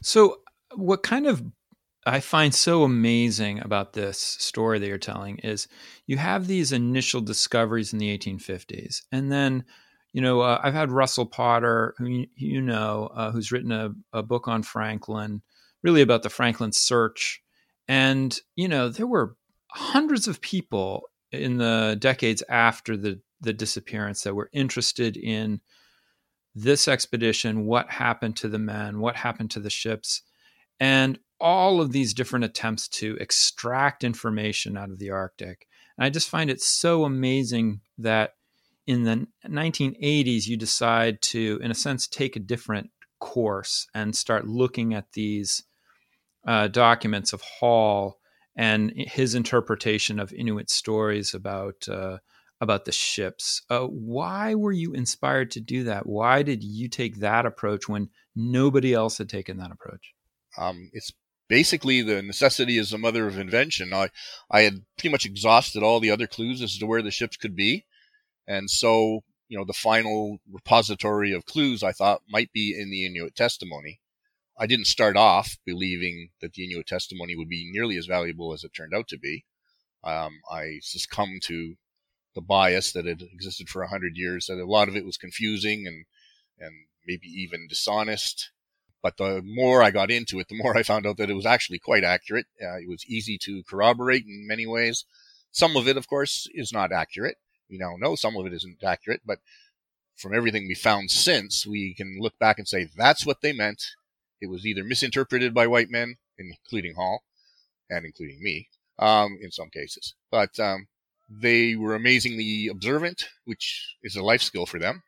So, 0.00 0.36
what 0.76 1.02
kind 1.02 1.26
of 1.26 1.42
I 2.06 2.20
find 2.20 2.54
so 2.54 2.84
amazing 2.84 3.60
about 3.60 3.94
this 3.94 4.18
story 4.18 4.78
that 4.78 4.86
you're 4.86 4.98
telling 4.98 5.38
is 5.38 5.66
you 6.06 6.18
have 6.18 6.46
these 6.46 6.70
initial 6.70 7.20
discoveries 7.20 7.92
in 7.92 7.98
the 7.98 8.16
1850s, 8.16 9.02
and 9.10 9.32
then 9.32 9.64
you 10.14 10.20
know, 10.20 10.42
uh, 10.42 10.60
I've 10.62 10.74
had 10.74 10.92
Russell 10.92 11.26
Potter, 11.26 11.92
who 11.98 12.26
you, 12.36 12.62
know, 12.62 13.10
uh, 13.12 13.32
who's 13.32 13.50
written 13.50 13.72
a, 13.72 13.90
a 14.12 14.22
book 14.22 14.46
on 14.46 14.62
Franklin, 14.62 15.42
really 15.82 16.02
about 16.02 16.22
the 16.22 16.30
Franklin 16.30 16.70
search. 16.70 17.42
And, 17.88 18.38
you 18.54 18.68
know, 18.68 18.88
there 18.88 19.08
were 19.08 19.36
hundreds 19.72 20.28
of 20.28 20.40
people 20.40 21.08
in 21.32 21.56
the 21.56 21.96
decades 21.98 22.44
after 22.48 22.96
the, 22.96 23.20
the 23.40 23.52
disappearance 23.52 24.22
that 24.22 24.36
were 24.36 24.50
interested 24.52 25.16
in 25.16 25.60
this 26.54 26.86
expedition, 26.86 27.66
what 27.66 27.90
happened 27.90 28.36
to 28.36 28.48
the 28.48 28.60
men, 28.60 29.00
what 29.00 29.16
happened 29.16 29.50
to 29.50 29.60
the 29.60 29.68
ships, 29.68 30.22
and 30.78 31.18
all 31.40 31.80
of 31.80 31.90
these 31.90 32.14
different 32.14 32.44
attempts 32.44 32.86
to 32.86 33.16
extract 33.20 34.04
information 34.04 34.76
out 34.76 34.90
of 34.90 35.00
the 35.00 35.10
Arctic. 35.10 35.66
And 35.98 36.04
I 36.04 36.10
just 36.10 36.28
find 36.28 36.50
it 36.50 36.62
so 36.62 37.04
amazing 37.04 37.80
that 37.98 38.34
in 38.86 39.04
the 39.04 39.26
1980s, 39.46 40.46
you 40.46 40.56
decide 40.56 41.22
to, 41.22 41.58
in 41.62 41.70
a 41.70 41.74
sense, 41.74 42.06
take 42.06 42.36
a 42.36 42.40
different 42.40 42.90
course 43.20 43.86
and 43.94 44.14
start 44.14 44.46
looking 44.46 44.94
at 44.94 45.12
these 45.12 45.64
uh, 46.46 46.68
documents 46.68 47.32
of 47.32 47.40
Hall 47.40 48.18
and 48.56 48.92
his 48.94 49.34
interpretation 49.34 50.20
of 50.20 50.32
Inuit 50.32 50.70
stories 50.70 51.34
about 51.34 51.88
uh, 51.88 52.18
about 52.60 52.84
the 52.84 52.92
ships. 52.92 53.62
Uh, 53.68 53.86
why 53.86 54.54
were 54.54 54.72
you 54.72 54.92
inspired 54.92 55.50
to 55.52 55.60
do 55.60 55.84
that? 55.84 56.06
Why 56.06 56.42
did 56.42 56.62
you 56.62 56.88
take 56.88 57.16
that 57.16 57.46
approach 57.46 57.88
when 57.88 58.10
nobody 58.36 58.94
else 58.94 59.18
had 59.18 59.28
taken 59.28 59.58
that 59.58 59.72
approach? 59.72 60.14
Um, 60.56 60.90
it's 60.92 61.12
basically 61.48 62.02
the 62.02 62.22
necessity 62.22 62.78
is 62.78 62.90
the 62.90 62.98
mother 62.98 63.26
of 63.26 63.38
invention. 63.38 63.92
I 63.92 64.10
I 64.50 64.62
had 64.62 64.84
pretty 64.96 65.10
much 65.10 65.26
exhausted 65.26 65.82
all 65.82 66.00
the 66.00 66.10
other 66.10 66.26
clues 66.26 66.62
as 66.62 66.78
to 66.78 66.86
where 66.86 67.02
the 67.02 67.10
ships 67.10 67.36
could 67.36 67.56
be, 67.56 67.86
and 68.46 68.70
so 68.70 69.20
you 69.48 69.58
know 69.58 69.64
the 69.64 69.72
final 69.72 70.38
repository 70.50 71.32
of 71.32 71.46
clues 71.46 71.82
I 71.82 71.92
thought 71.92 72.22
might 72.28 72.52
be 72.52 72.78
in 72.78 72.90
the 72.90 73.06
Inuit 73.06 73.34
testimony. 73.34 74.00
I 74.58 74.66
didn't 74.66 74.86
start 74.86 75.16
off 75.16 75.56
believing 75.66 76.30
that 76.40 76.52
the 76.52 76.64
Inuit 76.64 76.86
testimony 76.86 77.34
would 77.36 77.48
be 77.48 77.68
nearly 77.72 77.96
as 77.96 78.06
valuable 78.06 78.52
as 78.52 78.62
it 78.62 78.72
turned 78.72 78.94
out 78.94 79.08
to 79.08 79.18
be. 79.18 79.44
Um, 80.04 80.40
I 80.50 80.78
succumbed 80.82 81.42
to 81.44 81.74
the 82.34 82.40
bias 82.40 82.92
that 82.92 83.06
had 83.06 83.22
existed 83.22 83.68
for 83.68 83.82
a 83.82 83.88
hundred 83.88 84.16
years, 84.16 84.46
that 84.46 84.58
a 84.58 84.64
lot 84.64 84.88
of 84.88 84.96
it 84.96 85.04
was 85.04 85.16
confusing 85.16 85.86
and, 85.86 86.04
and 86.58 86.72
maybe 87.06 87.26
even 87.26 87.68
dishonest. 87.68 88.50
But 89.02 89.16
the 89.16 89.42
more 89.44 89.82
I 89.82 89.90
got 89.90 90.10
into 90.10 90.40
it, 90.40 90.48
the 90.48 90.58
more 90.58 90.76
I 90.76 90.82
found 90.82 91.06
out 91.06 91.16
that 91.18 91.30
it 91.30 91.34
was 91.34 91.46
actually 91.46 91.78
quite 91.78 92.04
accurate. 92.04 92.46
Uh, 92.62 92.76
it 92.76 92.88
was 92.88 93.04
easy 93.06 93.38
to 93.42 93.62
corroborate 93.64 94.24
in 94.24 94.46
many 94.46 94.66
ways. 94.66 95.04
Some 95.50 95.76
of 95.76 95.86
it, 95.86 95.96
of 95.96 96.08
course, 96.08 96.48
is 96.52 96.72
not 96.72 96.92
accurate. 96.92 97.36
We 97.70 97.78
now 97.78 97.96
know 97.98 98.14
some 98.14 98.36
of 98.36 98.46
it 98.46 98.52
isn't 98.52 98.82
accurate, 98.84 99.22
but 99.24 99.38
from 100.16 100.34
everything 100.34 100.68
we 100.68 100.74
found 100.74 101.10
since, 101.10 101.66
we 101.66 101.94
can 101.94 102.18
look 102.20 102.38
back 102.38 102.58
and 102.58 102.68
say 102.68 102.88
that's 102.96 103.26
what 103.26 103.40
they 103.40 103.52
meant. 103.52 103.82
It 104.40 104.48
was 104.48 104.66
either 104.66 104.84
misinterpreted 104.84 105.54
by 105.54 105.66
white 105.66 105.90
men, 105.90 106.16
including 106.38 106.94
Hall, 106.94 107.24
and 107.90 108.04
including 108.04 108.42
me, 108.42 108.68
um, 108.98 109.38
in 109.40 109.50
some 109.50 109.70
cases. 109.70 110.14
But 110.30 110.58
um, 110.60 110.88
they 111.28 111.74
were 111.74 111.94
amazingly 111.94 112.68
observant, 112.68 113.24
which 113.44 113.96
is 114.02 114.16
a 114.16 114.22
life 114.22 114.42
skill 114.42 114.66
for 114.66 114.78
them. 114.78 115.02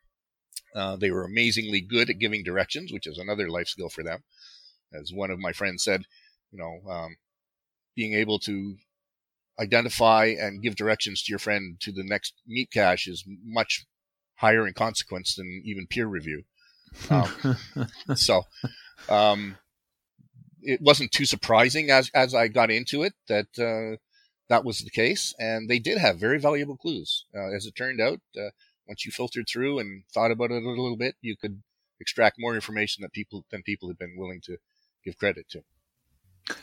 Uh, 0.75 0.95
they 0.95 1.11
were 1.11 1.23
amazingly 1.23 1.81
good 1.81 2.09
at 2.09 2.19
giving 2.19 2.43
directions, 2.43 2.91
which 2.91 3.07
is 3.07 3.17
another 3.17 3.49
life 3.49 3.67
skill 3.67 3.89
for 3.89 4.03
them. 4.03 4.23
As 4.93 5.11
one 5.13 5.31
of 5.31 5.39
my 5.39 5.51
friends 5.51 5.83
said, 5.83 6.03
you 6.51 6.59
know, 6.59 6.89
um, 6.89 7.17
being 7.95 8.13
able 8.13 8.39
to 8.39 8.77
identify 9.59 10.25
and 10.25 10.61
give 10.61 10.75
directions 10.75 11.23
to 11.23 11.31
your 11.31 11.39
friend 11.39 11.79
to 11.81 11.91
the 11.91 12.03
next 12.03 12.33
meat 12.45 12.69
cache 12.71 13.07
is 13.07 13.23
much 13.43 13.85
higher 14.35 14.67
in 14.67 14.73
consequence 14.73 15.35
than 15.35 15.61
even 15.65 15.87
peer 15.87 16.07
review. 16.07 16.43
Um, 17.09 17.57
so, 18.15 18.43
um, 19.09 19.57
it 20.61 20.81
wasn't 20.81 21.11
too 21.11 21.25
surprising 21.25 21.89
as, 21.89 22.11
as 22.13 22.35
I 22.35 22.47
got 22.47 22.71
into 22.71 23.03
it 23.03 23.13
that, 23.27 23.47
uh, 23.57 23.97
that 24.49 24.63
was 24.65 24.79
the 24.79 24.89
case. 24.89 25.33
And 25.39 25.69
they 25.69 25.79
did 25.79 25.97
have 25.97 26.19
very 26.19 26.39
valuable 26.39 26.77
clues. 26.77 27.25
Uh, 27.35 27.55
as 27.55 27.65
it 27.65 27.75
turned 27.75 28.01
out, 28.01 28.19
uh, 28.37 28.49
once 28.87 29.05
you 29.05 29.11
filtered 29.11 29.47
through 29.47 29.79
and 29.79 30.03
thought 30.13 30.31
about 30.31 30.51
it 30.51 30.63
a 30.63 30.69
little 30.69 30.97
bit, 30.97 31.15
you 31.21 31.35
could 31.35 31.61
extract 31.99 32.37
more 32.39 32.55
information 32.55 33.01
that 33.01 33.11
people 33.11 33.45
than 33.51 33.63
people 33.63 33.89
had 33.89 33.97
been 33.97 34.15
willing 34.17 34.41
to 34.41 34.57
give 35.03 35.17
credit 35.17 35.49
to. 35.49 35.63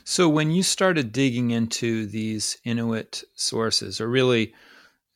So 0.05 0.29
when 0.29 0.51
you 0.51 0.63
started 0.63 1.13
digging 1.13 1.51
into 1.51 2.07
these 2.07 2.59
Inuit 2.65 3.23
sources, 3.35 4.01
or 4.01 4.09
really, 4.09 4.55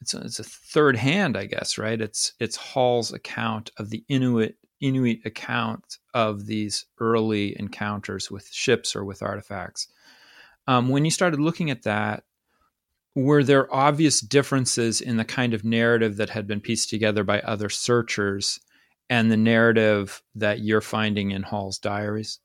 it's 0.01 0.15
a, 0.15 0.19
it's 0.21 0.39
a 0.39 0.45
third 0.45 0.97
hand, 0.97 1.37
I 1.37 1.47
guess, 1.47 1.79
right? 1.79 2.01
It's 2.01 2.33
it's 2.39 2.57
Hall's 2.57 3.13
account 3.13 3.71
of 3.79 3.91
the 3.91 4.05
Inuit 4.09 4.57
Inuit 4.81 5.21
account 5.25 5.99
of 6.15 6.47
these 6.47 6.87
early 7.01 7.59
encounters 7.59 8.31
with 8.31 8.49
ships 8.53 8.95
or 8.95 9.05
with 9.05 9.23
artifacts. 9.23 9.89
Um, 10.67 10.89
when 10.89 11.05
you 11.05 11.11
started 11.11 11.41
looking 11.41 11.71
at 11.71 11.83
that, 11.83 12.25
were 13.15 13.43
there 13.43 13.75
obvious 13.75 14.21
differences 14.21 15.01
in 15.01 15.17
the 15.17 15.25
kind 15.25 15.55
of 15.55 15.65
narrative 15.65 16.17
that 16.19 16.31
had 16.31 16.47
been 16.47 16.61
pieced 16.61 16.91
together 16.91 17.25
by 17.25 17.41
other 17.41 17.69
searchers 17.69 18.61
and 19.11 19.31
the 19.31 19.37
narrative 19.37 20.23
that 20.35 20.61
you're 20.61 20.81
finding 20.81 21.33
in 21.33 21.43
Hall's 21.43 21.79
diaries? 21.79 22.39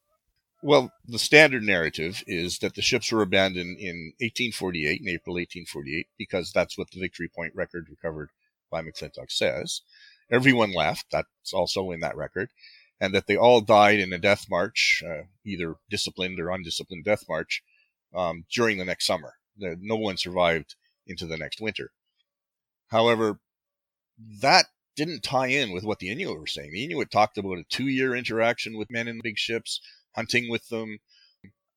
Well, 0.66 0.94
the 1.06 1.20
standard 1.20 1.64
narrative 1.64 2.24
is 2.26 2.60
that 2.60 2.76
the 2.76 2.82
ships 2.82 3.12
were 3.12 3.22
abandoned 3.22 3.78
in 3.80 4.14
1848, 4.22 5.02
in 5.02 5.10
April 5.10 5.36
1848, 5.36 6.08
because 6.18 6.54
that's 6.54 6.78
what 6.78 6.90
the 6.90 7.02
Victory 7.02 7.28
Point 7.28 7.52
record 7.54 7.88
recovered 7.90 8.30
by 8.72 8.82
McClintock 8.82 9.30
says. 9.30 9.82
Everyone 10.32 10.72
left, 10.72 11.08
that's 11.12 11.52
also 11.54 11.92
in 11.92 12.00
that 12.00 12.16
record, 12.16 12.48
and 12.98 13.14
that 13.14 13.28
they 13.28 13.36
all 13.36 13.60
died 13.60 14.00
in 14.00 14.14
a 14.14 14.18
death 14.18 14.46
march, 14.50 15.04
uh, 15.06 15.24
either 15.46 15.76
disciplined 15.90 16.40
or 16.40 16.50
undisciplined 16.50 17.04
death 17.04 17.26
march, 17.28 17.62
um, 18.16 18.46
during 18.50 18.78
the 18.78 18.86
next 18.86 19.06
summer 19.06 19.34
that 19.58 19.80
no 19.82 19.98
one 19.98 20.16
survived 20.16 20.76
into 21.06 21.26
the 21.26 21.36
next 21.36 21.60
winter. 21.60 21.92
However, 22.88 23.42
that 24.40 24.68
didn't 24.96 25.24
tie 25.24 25.48
in 25.48 25.74
with 25.74 25.84
what 25.84 26.00
the 26.00 26.10
Inuit 26.10 26.40
were 26.40 26.48
saying. 26.48 26.72
The 26.72 26.86
Inuit 26.86 27.12
talked 27.12 27.38
about 27.38 27.58
a 27.58 27.66
two 27.70 27.90
year 27.90 28.16
interaction 28.16 28.78
with 28.78 28.90
men 28.90 29.10
in 29.10 29.20
big 29.22 29.38
ships, 29.38 29.82
hunting 30.16 30.50
with 30.50 30.70
them, 30.70 31.00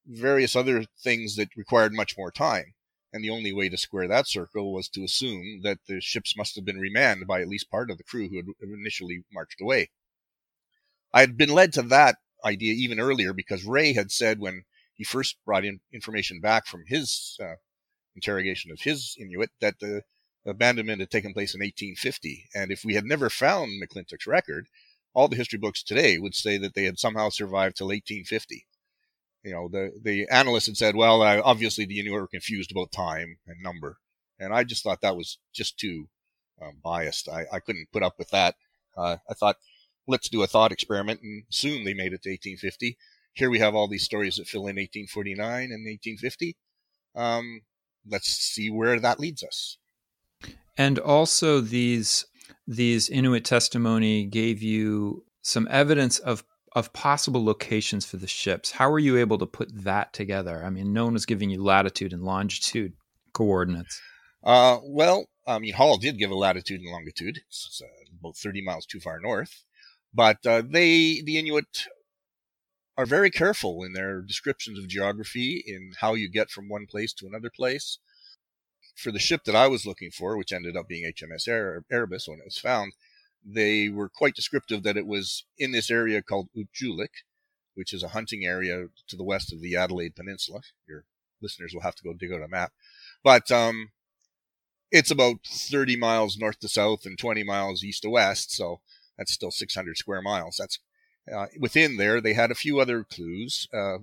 various 0.06 0.54
other 0.54 0.84
things 1.02 1.36
that 1.36 1.56
required 1.56 1.92
much 1.92 2.16
more 2.16 2.30
time. 2.30 2.74
And 3.12 3.24
the 3.24 3.30
only 3.30 3.52
way 3.52 3.68
to 3.68 3.78
square 3.78 4.08
that 4.08 4.28
circle 4.28 4.72
was 4.72 4.88
to 4.90 5.04
assume 5.04 5.60
that 5.62 5.78
the 5.86 6.00
ships 6.00 6.36
must 6.36 6.54
have 6.56 6.64
been 6.64 6.78
remanned 6.78 7.26
by 7.26 7.40
at 7.40 7.48
least 7.48 7.70
part 7.70 7.90
of 7.90 7.98
the 7.98 8.04
crew 8.04 8.28
who 8.28 8.36
had 8.36 8.46
initially 8.60 9.24
marched 9.32 9.60
away. 9.60 9.90
I 11.12 11.20
had 11.20 11.36
been 11.36 11.48
led 11.48 11.72
to 11.74 11.82
that 11.82 12.16
idea 12.44 12.74
even 12.74 13.00
earlier 13.00 13.32
because 13.32 13.64
Rae 13.64 13.94
had 13.94 14.10
said 14.10 14.38
when 14.38 14.64
he 14.94 15.04
first 15.04 15.36
brought 15.44 15.64
in 15.64 15.80
information 15.92 16.40
back 16.40 16.66
from 16.66 16.84
his 16.86 17.36
uh, 17.40 17.54
interrogation 18.14 18.70
of 18.70 18.80
his 18.80 19.16
Inuit 19.18 19.50
that 19.60 19.78
the 19.80 20.02
abandonment 20.46 21.00
had 21.00 21.10
taken 21.10 21.32
place 21.32 21.54
in 21.54 21.60
1850. 21.60 22.48
And 22.54 22.70
if 22.70 22.84
we 22.84 22.94
had 22.94 23.04
never 23.04 23.28
found 23.28 23.82
McClintock's 23.82 24.26
record, 24.26 24.68
all 25.16 25.28
the 25.28 25.36
history 25.36 25.58
books 25.58 25.82
today 25.82 26.18
would 26.18 26.34
say 26.34 26.58
that 26.58 26.74
they 26.74 26.84
had 26.84 26.98
somehow 26.98 27.30
survived 27.30 27.78
till 27.78 27.86
1850. 27.86 28.66
You 29.42 29.52
know, 29.52 29.68
the, 29.68 29.90
the 30.02 30.28
analyst 30.30 30.66
had 30.66 30.76
said, 30.76 30.94
well, 30.94 31.22
uh, 31.22 31.40
obviously 31.42 31.86
the 31.86 31.98
Inuit 31.98 32.20
were 32.20 32.28
confused 32.28 32.70
about 32.70 32.92
time 32.92 33.38
and 33.46 33.62
number. 33.62 33.96
And 34.38 34.52
I 34.52 34.62
just 34.62 34.82
thought 34.84 35.00
that 35.00 35.16
was 35.16 35.38
just 35.54 35.78
too 35.78 36.08
um, 36.60 36.74
biased. 36.84 37.30
I, 37.30 37.46
I 37.50 37.60
couldn't 37.60 37.90
put 37.94 38.02
up 38.02 38.18
with 38.18 38.28
that. 38.30 38.56
Uh, 38.94 39.16
I 39.28 39.32
thought, 39.32 39.56
let's 40.06 40.28
do 40.28 40.42
a 40.42 40.46
thought 40.46 40.70
experiment 40.70 41.22
and 41.22 41.44
soon 41.48 41.84
they 41.84 41.94
made 41.94 42.12
it 42.12 42.22
to 42.24 42.30
1850. 42.30 42.98
Here 43.32 43.48
we 43.48 43.58
have 43.58 43.74
all 43.74 43.88
these 43.88 44.04
stories 44.04 44.36
that 44.36 44.48
fill 44.48 44.66
in 44.66 44.76
1849 44.76 45.40
and 45.72 45.86
1850. 45.86 46.56
Um, 47.14 47.62
let's 48.06 48.28
see 48.28 48.68
where 48.68 49.00
that 49.00 49.18
leads 49.18 49.42
us. 49.42 49.78
And 50.76 50.98
also 50.98 51.62
these 51.62 52.26
these 52.66 53.08
Inuit 53.08 53.44
testimony 53.44 54.24
gave 54.24 54.62
you 54.62 55.24
some 55.42 55.68
evidence 55.70 56.18
of 56.18 56.44
of 56.74 56.92
possible 56.92 57.42
locations 57.42 58.04
for 58.04 58.18
the 58.18 58.26
ships. 58.26 58.72
How 58.72 58.90
were 58.90 58.98
you 58.98 59.16
able 59.16 59.38
to 59.38 59.46
put 59.46 59.84
that 59.84 60.12
together? 60.12 60.62
I 60.62 60.68
mean, 60.68 60.92
no 60.92 61.04
one 61.04 61.14
was 61.14 61.24
giving 61.24 61.48
you 61.48 61.64
latitude 61.64 62.12
and 62.12 62.22
longitude 62.22 62.92
coordinates. 63.32 63.98
Uh, 64.44 64.78
well, 64.84 65.24
I 65.46 65.58
mean, 65.58 65.72
Hall 65.72 65.96
did 65.96 66.18
give 66.18 66.30
a 66.30 66.34
latitude 66.34 66.82
and 66.82 66.90
longitude. 66.90 67.40
It's 67.48 67.80
uh, 67.82 67.86
about 68.20 68.36
30 68.36 68.62
miles 68.62 68.84
too 68.84 69.00
far 69.00 69.18
north. 69.20 69.64
But 70.12 70.44
uh, 70.44 70.62
they, 70.68 71.22
the 71.24 71.38
Inuit, 71.38 71.86
are 72.98 73.06
very 73.06 73.30
careful 73.30 73.82
in 73.82 73.94
their 73.94 74.20
descriptions 74.20 74.78
of 74.78 74.88
geography 74.88 75.62
in 75.66 75.92
how 76.00 76.12
you 76.12 76.30
get 76.30 76.50
from 76.50 76.68
one 76.68 76.86
place 76.86 77.12
to 77.14 77.26
another 77.26 77.50
place 77.54 77.98
for 78.96 79.12
the 79.12 79.18
ship 79.18 79.44
that 79.44 79.54
I 79.54 79.68
was 79.68 79.86
looking 79.86 80.10
for, 80.10 80.36
which 80.36 80.52
ended 80.52 80.76
up 80.76 80.88
being 80.88 81.04
HMS 81.04 81.46
Erebus 81.90 82.26
when 82.26 82.38
it 82.38 82.46
was 82.46 82.58
found, 82.58 82.94
they 83.44 83.88
were 83.88 84.08
quite 84.08 84.34
descriptive 84.34 84.82
that 84.82 84.96
it 84.96 85.06
was 85.06 85.44
in 85.58 85.70
this 85.70 85.90
area 85.90 86.22
called 86.22 86.48
Utjulik, 86.56 87.22
which 87.74 87.92
is 87.92 88.02
a 88.02 88.08
hunting 88.08 88.44
area 88.44 88.86
to 89.06 89.16
the 89.16 89.22
west 89.22 89.52
of 89.52 89.60
the 89.60 89.76
Adelaide 89.76 90.16
Peninsula. 90.16 90.60
Your 90.88 91.04
listeners 91.40 91.72
will 91.74 91.82
have 91.82 91.94
to 91.96 92.02
go 92.02 92.14
dig 92.14 92.32
out 92.32 92.42
a 92.42 92.48
map. 92.48 92.72
But 93.22 93.50
um, 93.52 93.90
it's 94.90 95.10
about 95.10 95.46
30 95.46 95.96
miles 95.96 96.38
north 96.38 96.58
to 96.60 96.68
south 96.68 97.04
and 97.04 97.18
20 97.18 97.44
miles 97.44 97.84
east 97.84 98.02
to 98.02 98.10
west. 98.10 98.50
So 98.50 98.80
that's 99.18 99.32
still 99.32 99.50
600 99.50 99.96
square 99.96 100.22
miles. 100.22 100.56
That's 100.58 100.78
uh, 101.32 101.46
within 101.58 101.98
there. 101.98 102.20
They 102.20 102.32
had 102.32 102.50
a 102.50 102.56
few 102.56 102.80
other 102.80 103.04
clues, 103.04 103.68
uh, 103.74 103.98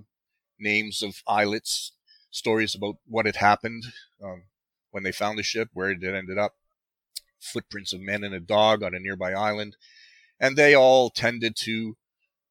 names 0.58 1.02
of 1.02 1.22
islets, 1.26 1.92
stories 2.30 2.74
about 2.74 2.96
what 3.06 3.26
had 3.26 3.36
happened 3.36 3.84
um, 4.22 4.44
when 4.94 5.02
they 5.02 5.10
found 5.10 5.36
the 5.36 5.42
ship, 5.42 5.68
where 5.72 5.90
it 5.90 6.04
ended 6.04 6.38
up, 6.38 6.54
footprints 7.40 7.92
of 7.92 8.00
men 8.00 8.22
and 8.22 8.32
a 8.32 8.38
dog 8.38 8.84
on 8.84 8.94
a 8.94 9.00
nearby 9.00 9.32
island, 9.32 9.76
and 10.38 10.56
they 10.56 10.72
all 10.72 11.10
tended 11.10 11.56
to 11.56 11.96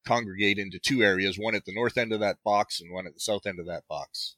congregate 0.06 0.60
into 0.60 0.78
two 0.78 1.02
areas: 1.02 1.40
one 1.40 1.56
at 1.56 1.64
the 1.64 1.74
north 1.74 1.98
end 1.98 2.12
of 2.12 2.20
that 2.20 2.44
box 2.44 2.82
and 2.82 2.92
one 2.92 3.08
at 3.08 3.14
the 3.14 3.20
south 3.22 3.48
end 3.48 3.60
of 3.60 3.66
that 3.66 3.88
box. 3.88 4.36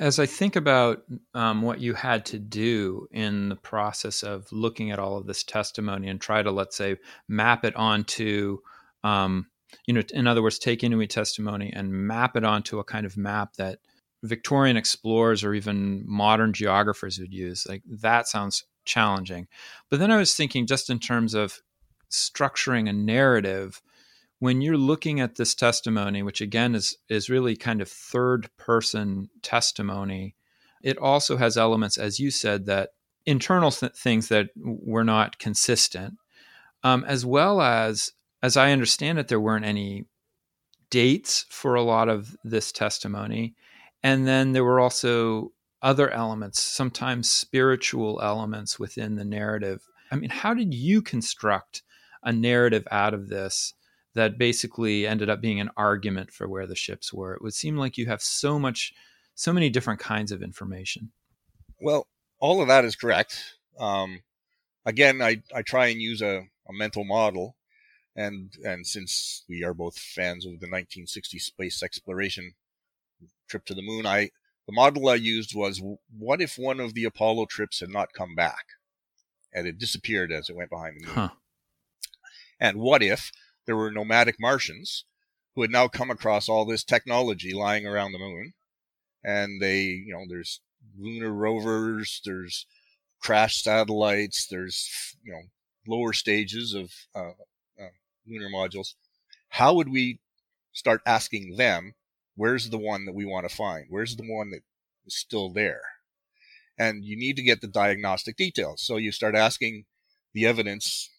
As 0.00 0.18
I 0.18 0.26
think 0.26 0.56
about 0.56 1.04
um, 1.34 1.62
what 1.62 1.80
you 1.80 1.94
had 1.94 2.26
to 2.26 2.38
do 2.38 3.06
in 3.12 3.48
the 3.48 3.56
process 3.56 4.24
of 4.24 4.50
looking 4.50 4.90
at 4.90 4.98
all 4.98 5.16
of 5.16 5.26
this 5.26 5.44
testimony 5.44 6.08
and 6.08 6.20
try 6.20 6.42
to, 6.42 6.50
let's 6.50 6.76
say, 6.76 6.96
map 7.28 7.64
it 7.64 7.74
onto, 7.74 8.58
um, 9.02 9.46
you 9.86 9.94
know, 9.94 10.02
in 10.12 10.26
other 10.26 10.42
words, 10.42 10.58
take 10.58 10.82
Inuit 10.82 11.10
testimony 11.10 11.72
and 11.74 11.92
map 11.92 12.36
it 12.36 12.44
onto 12.44 12.78
a 12.78 12.84
kind 12.84 13.06
of 13.06 13.16
map 13.16 13.54
that 13.54 13.78
Victorian 14.22 14.76
explorers 14.76 15.44
or 15.44 15.54
even 15.54 16.04
modern 16.06 16.52
geographers 16.52 17.18
would 17.18 17.32
use, 17.32 17.66
like 17.68 17.82
that 17.86 18.26
sounds 18.26 18.64
challenging. 18.84 19.46
But 19.90 20.00
then 20.00 20.10
I 20.10 20.16
was 20.16 20.34
thinking, 20.34 20.66
just 20.66 20.90
in 20.90 20.98
terms 20.98 21.34
of 21.34 21.60
structuring 22.10 22.88
a 22.88 22.92
narrative, 22.92 23.80
when 24.40 24.60
you're 24.60 24.76
looking 24.76 25.20
at 25.20 25.36
this 25.36 25.54
testimony, 25.54 26.22
which 26.22 26.40
again 26.40 26.74
is 26.74 26.96
is 27.08 27.30
really 27.30 27.56
kind 27.56 27.80
of 27.80 27.88
third 27.88 28.48
person 28.56 29.28
testimony, 29.42 30.34
it 30.82 30.98
also 30.98 31.36
has 31.36 31.56
elements, 31.56 31.98
as 31.98 32.20
you 32.20 32.30
said, 32.30 32.66
that 32.66 32.90
internal 33.26 33.70
th- 33.70 33.92
things 33.92 34.28
that 34.28 34.50
were 34.56 35.04
not 35.04 35.38
consistent, 35.38 36.14
um, 36.82 37.04
as 37.04 37.26
well 37.26 37.60
as, 37.60 38.12
as 38.42 38.56
I 38.56 38.72
understand 38.72 39.18
it, 39.18 39.28
there 39.28 39.40
weren't 39.40 39.64
any 39.64 40.06
dates 40.90 41.44
for 41.50 41.74
a 41.74 41.82
lot 41.82 42.08
of 42.08 42.36
this 42.44 42.72
testimony, 42.72 43.54
and 44.02 44.26
then 44.26 44.52
there 44.52 44.64
were 44.64 44.80
also 44.80 45.52
other 45.80 46.10
elements, 46.10 46.60
sometimes 46.60 47.30
spiritual 47.30 48.20
elements 48.22 48.78
within 48.78 49.16
the 49.16 49.24
narrative. 49.24 49.82
I 50.10 50.16
mean, 50.16 50.30
how 50.30 50.54
did 50.54 50.74
you 50.74 51.02
construct 51.02 51.82
a 52.22 52.32
narrative 52.32 52.86
out 52.90 53.14
of 53.14 53.28
this? 53.28 53.74
that 54.18 54.36
basically 54.36 55.06
ended 55.06 55.30
up 55.30 55.40
being 55.40 55.60
an 55.60 55.70
argument 55.76 56.32
for 56.32 56.48
where 56.48 56.66
the 56.66 56.74
ships 56.74 57.12
were. 57.12 57.34
It 57.34 57.42
would 57.42 57.54
seem 57.54 57.76
like 57.76 57.96
you 57.96 58.06
have 58.06 58.20
so 58.20 58.58
much, 58.58 58.92
so 59.36 59.52
many 59.52 59.70
different 59.70 60.00
kinds 60.00 60.32
of 60.32 60.42
information. 60.42 61.12
Well, 61.80 62.08
all 62.40 62.60
of 62.60 62.66
that 62.66 62.84
is 62.84 62.96
correct. 62.96 63.54
Um, 63.78 64.22
again, 64.84 65.22
I, 65.22 65.42
I 65.54 65.62
try 65.62 65.86
and 65.86 66.02
use 66.02 66.20
a, 66.20 66.48
a 66.68 66.72
mental 66.72 67.04
model. 67.04 67.54
And, 68.16 68.52
and 68.64 68.84
since 68.84 69.44
we 69.48 69.62
are 69.62 69.72
both 69.72 69.96
fans 69.96 70.44
of 70.44 70.50
the 70.50 70.66
1960 70.66 71.38
space 71.38 71.80
exploration 71.80 72.54
trip 73.48 73.64
to 73.66 73.74
the 73.74 73.82
moon, 73.82 74.06
I, 74.06 74.30
the 74.66 74.72
model 74.72 75.08
I 75.08 75.14
used 75.14 75.54
was 75.54 75.82
what 76.16 76.40
if 76.40 76.56
one 76.56 76.80
of 76.80 76.94
the 76.94 77.04
Apollo 77.04 77.46
trips 77.46 77.80
had 77.80 77.90
not 77.90 78.12
come 78.12 78.34
back 78.34 78.64
and 79.52 79.66
it 79.66 79.78
disappeared 79.78 80.30
as 80.30 80.48
it 80.48 80.56
went 80.56 80.70
behind 80.70 80.96
the 81.00 81.06
moon? 81.06 81.14
Huh. 81.14 81.28
And 82.60 82.78
what 82.78 83.02
if 83.02 83.30
there 83.66 83.76
were 83.76 83.90
nomadic 83.90 84.36
Martians 84.40 85.04
who 85.58 85.62
had 85.62 85.72
now 85.72 85.88
come 85.88 86.08
across 86.08 86.48
all 86.48 86.64
this 86.64 86.84
technology 86.84 87.52
lying 87.52 87.84
around 87.84 88.12
the 88.12 88.18
moon. 88.18 88.52
And 89.24 89.60
they, 89.60 89.80
you 89.80 90.14
know, 90.14 90.24
there's 90.28 90.60
lunar 90.96 91.32
rovers, 91.32 92.20
there's 92.24 92.64
crash 93.20 93.60
satellites, 93.60 94.46
there's, 94.48 95.16
you 95.24 95.32
know, 95.32 95.42
lower 95.88 96.12
stages 96.12 96.74
of 96.74 96.92
uh, 97.12 97.32
uh, 97.76 97.88
lunar 98.24 98.48
modules. 98.48 98.94
How 99.48 99.74
would 99.74 99.88
we 99.88 100.20
start 100.72 101.02
asking 101.04 101.56
them, 101.56 101.94
where's 102.38 102.70
the 102.70 102.78
one 102.78 103.04
that 103.04 103.14
we 103.14 103.24
want 103.24 103.48
to 103.48 103.54
find? 103.54 103.86
Where's 103.90 104.14
the 104.14 104.22
one 104.22 104.50
that 104.50 104.62
is 105.04 105.18
still 105.18 105.50
there? 105.52 105.82
And 106.78 107.04
you 107.04 107.16
need 107.16 107.34
to 107.36 107.42
get 107.42 107.60
the 107.60 107.66
diagnostic 107.66 108.36
details. 108.36 108.80
So 108.80 108.96
you 108.96 109.10
start 109.10 109.34
asking 109.34 109.86
the 110.32 110.46
evidence 110.46 111.10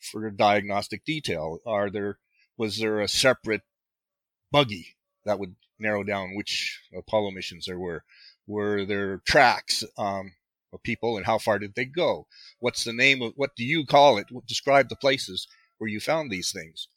for 0.00 0.28
diagnostic 0.30 1.04
detail? 1.04 1.58
Are 1.66 1.90
there 1.90 2.18
was 2.56 2.78
there 2.78 3.00
a 3.00 3.08
separate 3.08 3.62
buggy 4.50 4.96
that 5.26 5.38
would 5.38 5.56
narrow 5.78 6.04
down 6.04 6.34
which 6.34 6.80
Apollo 6.96 7.32
missions 7.32 7.66
there 7.66 7.78
were? 7.78 8.04
Were 8.46 8.86
there 8.86 9.18
tracks 9.26 9.84
um, 9.98 10.32
of 10.72 10.82
people 10.82 11.18
and 11.18 11.26
how 11.26 11.36
far 11.36 11.58
did 11.58 11.74
they 11.74 11.84
go? 11.84 12.26
What's 12.60 12.84
the 12.84 12.94
name 12.94 13.20
of 13.20 13.34
what 13.36 13.54
do 13.56 13.64
you 13.64 13.84
call 13.84 14.16
it? 14.16 14.26
Describe 14.46 14.88
the 14.88 14.96
places 14.96 15.46
where 15.76 15.90
you 15.90 16.00
found 16.00 16.30
these 16.30 16.50
things. 16.50 16.88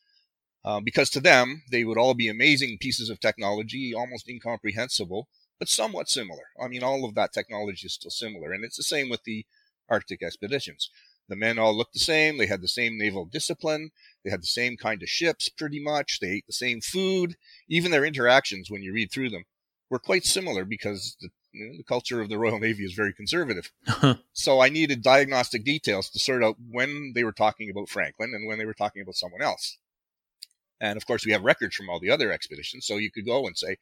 Uh, 0.65 0.80
because 0.80 1.12
to 1.12 1.19
them, 1.19 1.62
they 1.69 1.84
would 1.84 1.97
all 1.97 2.15
be 2.15 2.28
amazing 2.28 2.80
pieces 2.80 3.12
of 3.12 3.19
technology, 3.19 3.93
almost 3.93 4.28
incomprehensible, 4.28 5.28
but 5.60 5.69
somewhat 5.69 6.10
similar. 6.10 6.45
I 6.60 6.67
mean, 6.67 6.82
all 6.82 7.06
of 7.06 7.13
that 7.13 7.34
technology 7.34 7.86
is 7.86 7.93
still 7.93 8.10
similar. 8.10 8.51
And 8.51 8.65
it's 8.65 8.78
the 8.78 8.84
same 8.84 9.08
with 9.08 9.23
the 9.25 9.45
Arctic 9.89 10.23
expeditions. 10.23 10.89
The 11.30 11.36
men 11.36 11.60
all 11.60 11.75
looked 11.75 11.93
the 11.93 11.99
same. 11.99 12.38
They 12.38 12.47
had 12.47 12.62
the 12.62 12.67
same 12.67 12.97
naval 12.97 13.25
discipline. 13.25 13.91
They 14.23 14.32
had 14.32 14.41
the 14.41 14.47
same 14.47 14.75
kind 14.75 15.04
of 15.04 15.10
ships, 15.10 15.49
pretty 15.49 15.80
much. 15.80 16.19
They 16.19 16.32
ate 16.32 16.47
the 16.47 16.54
same 16.54 16.82
food. 16.82 17.36
Even 17.69 17.91
their 17.91 18.06
interactions, 18.06 18.71
when 18.71 18.82
you 18.82 18.91
read 18.91 19.12
through 19.12 19.30
them, 19.30 19.45
were 19.91 19.99
quite 19.99 20.25
similar 20.25 20.65
because 20.65 21.15
the, 21.21 21.30
you 21.51 21.67
know, 21.67 21.78
the 21.78 21.84
culture 21.84 22.21
of 22.21 22.30
the 22.30 22.39
Royal 22.39 22.60
Navy 22.60 22.86
is 22.86 22.93
very 22.93 23.13
conservative. 23.13 23.71
so 24.34 24.62
I 24.62 24.69
needed 24.69 25.04
diagnostic 25.04 25.63
details 25.63 26.10
to 26.10 26.19
sort 26.19 26.43
out 26.43 26.58
when 26.71 27.13
they 27.13 27.23
were 27.23 27.32
talking 27.32 27.69
about 27.69 27.89
Franklin 27.89 28.34
and 28.34 28.47
when 28.47 28.58
they 28.58 28.65
were 28.65 28.73
talking 28.73 29.04
about 29.04 29.15
someone 29.15 29.43
else. 29.43 29.78
And 30.81 30.97
of 30.97 31.05
course, 31.05 31.25
we 31.25 31.31
have 31.31 31.43
records 31.43 31.75
from 31.75 31.89
all 31.89 31.99
the 31.99 32.11
other 32.11 32.31
expeditions. 32.31 32.85
So 32.85 32.97
you 32.97 33.11
could 33.11 33.25
go 33.25 33.47
and 33.47 33.57
say, 33.57 33.77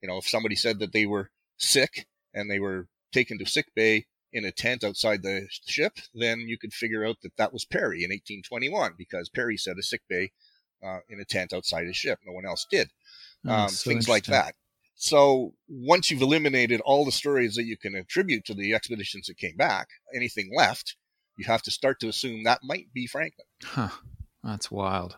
you 0.00 0.08
know, 0.08 0.18
if 0.18 0.28
somebody 0.28 0.54
said 0.54 0.78
that 0.78 0.92
they 0.92 1.06
were 1.06 1.30
sick 1.56 2.06
and 2.34 2.50
they 2.50 2.60
were 2.60 2.86
taken 3.12 3.38
to 3.38 3.46
sick 3.46 3.66
bay 3.74 4.06
in 4.32 4.44
a 4.44 4.52
tent 4.52 4.84
outside 4.84 5.22
the 5.22 5.48
ship, 5.50 5.98
then 6.14 6.40
you 6.40 6.58
could 6.58 6.72
figure 6.72 7.04
out 7.04 7.16
that 7.22 7.36
that 7.36 7.52
was 7.52 7.64
Parry 7.64 8.04
in 8.04 8.10
1821 8.10 8.92
because 8.96 9.28
Parry 9.28 9.56
said 9.56 9.76
a 9.78 9.82
sick 9.82 10.02
bay 10.08 10.30
uh, 10.84 10.98
in 11.08 11.20
a 11.20 11.24
tent 11.24 11.52
outside 11.52 11.86
his 11.86 11.96
ship. 11.96 12.18
No 12.26 12.32
one 12.32 12.46
else 12.46 12.66
did. 12.70 12.90
Oh, 13.46 13.52
um, 13.52 13.68
so 13.68 13.90
things 13.90 14.08
like 14.08 14.26
that. 14.26 14.54
So 14.94 15.54
once 15.68 16.10
you've 16.10 16.22
eliminated 16.22 16.80
all 16.80 17.04
the 17.04 17.12
stories 17.12 17.54
that 17.54 17.64
you 17.64 17.76
can 17.76 17.94
attribute 17.94 18.44
to 18.46 18.54
the 18.54 18.74
expeditions 18.74 19.26
that 19.26 19.36
came 19.36 19.56
back, 19.56 19.88
anything 20.14 20.50
left, 20.54 20.96
you 21.36 21.46
have 21.46 21.62
to 21.62 21.70
start 21.70 22.00
to 22.00 22.08
assume 22.08 22.42
that 22.42 22.60
might 22.64 22.92
be 22.92 23.06
Franklin. 23.06 23.46
Huh. 23.62 23.90
That's 24.42 24.70
wild. 24.70 25.16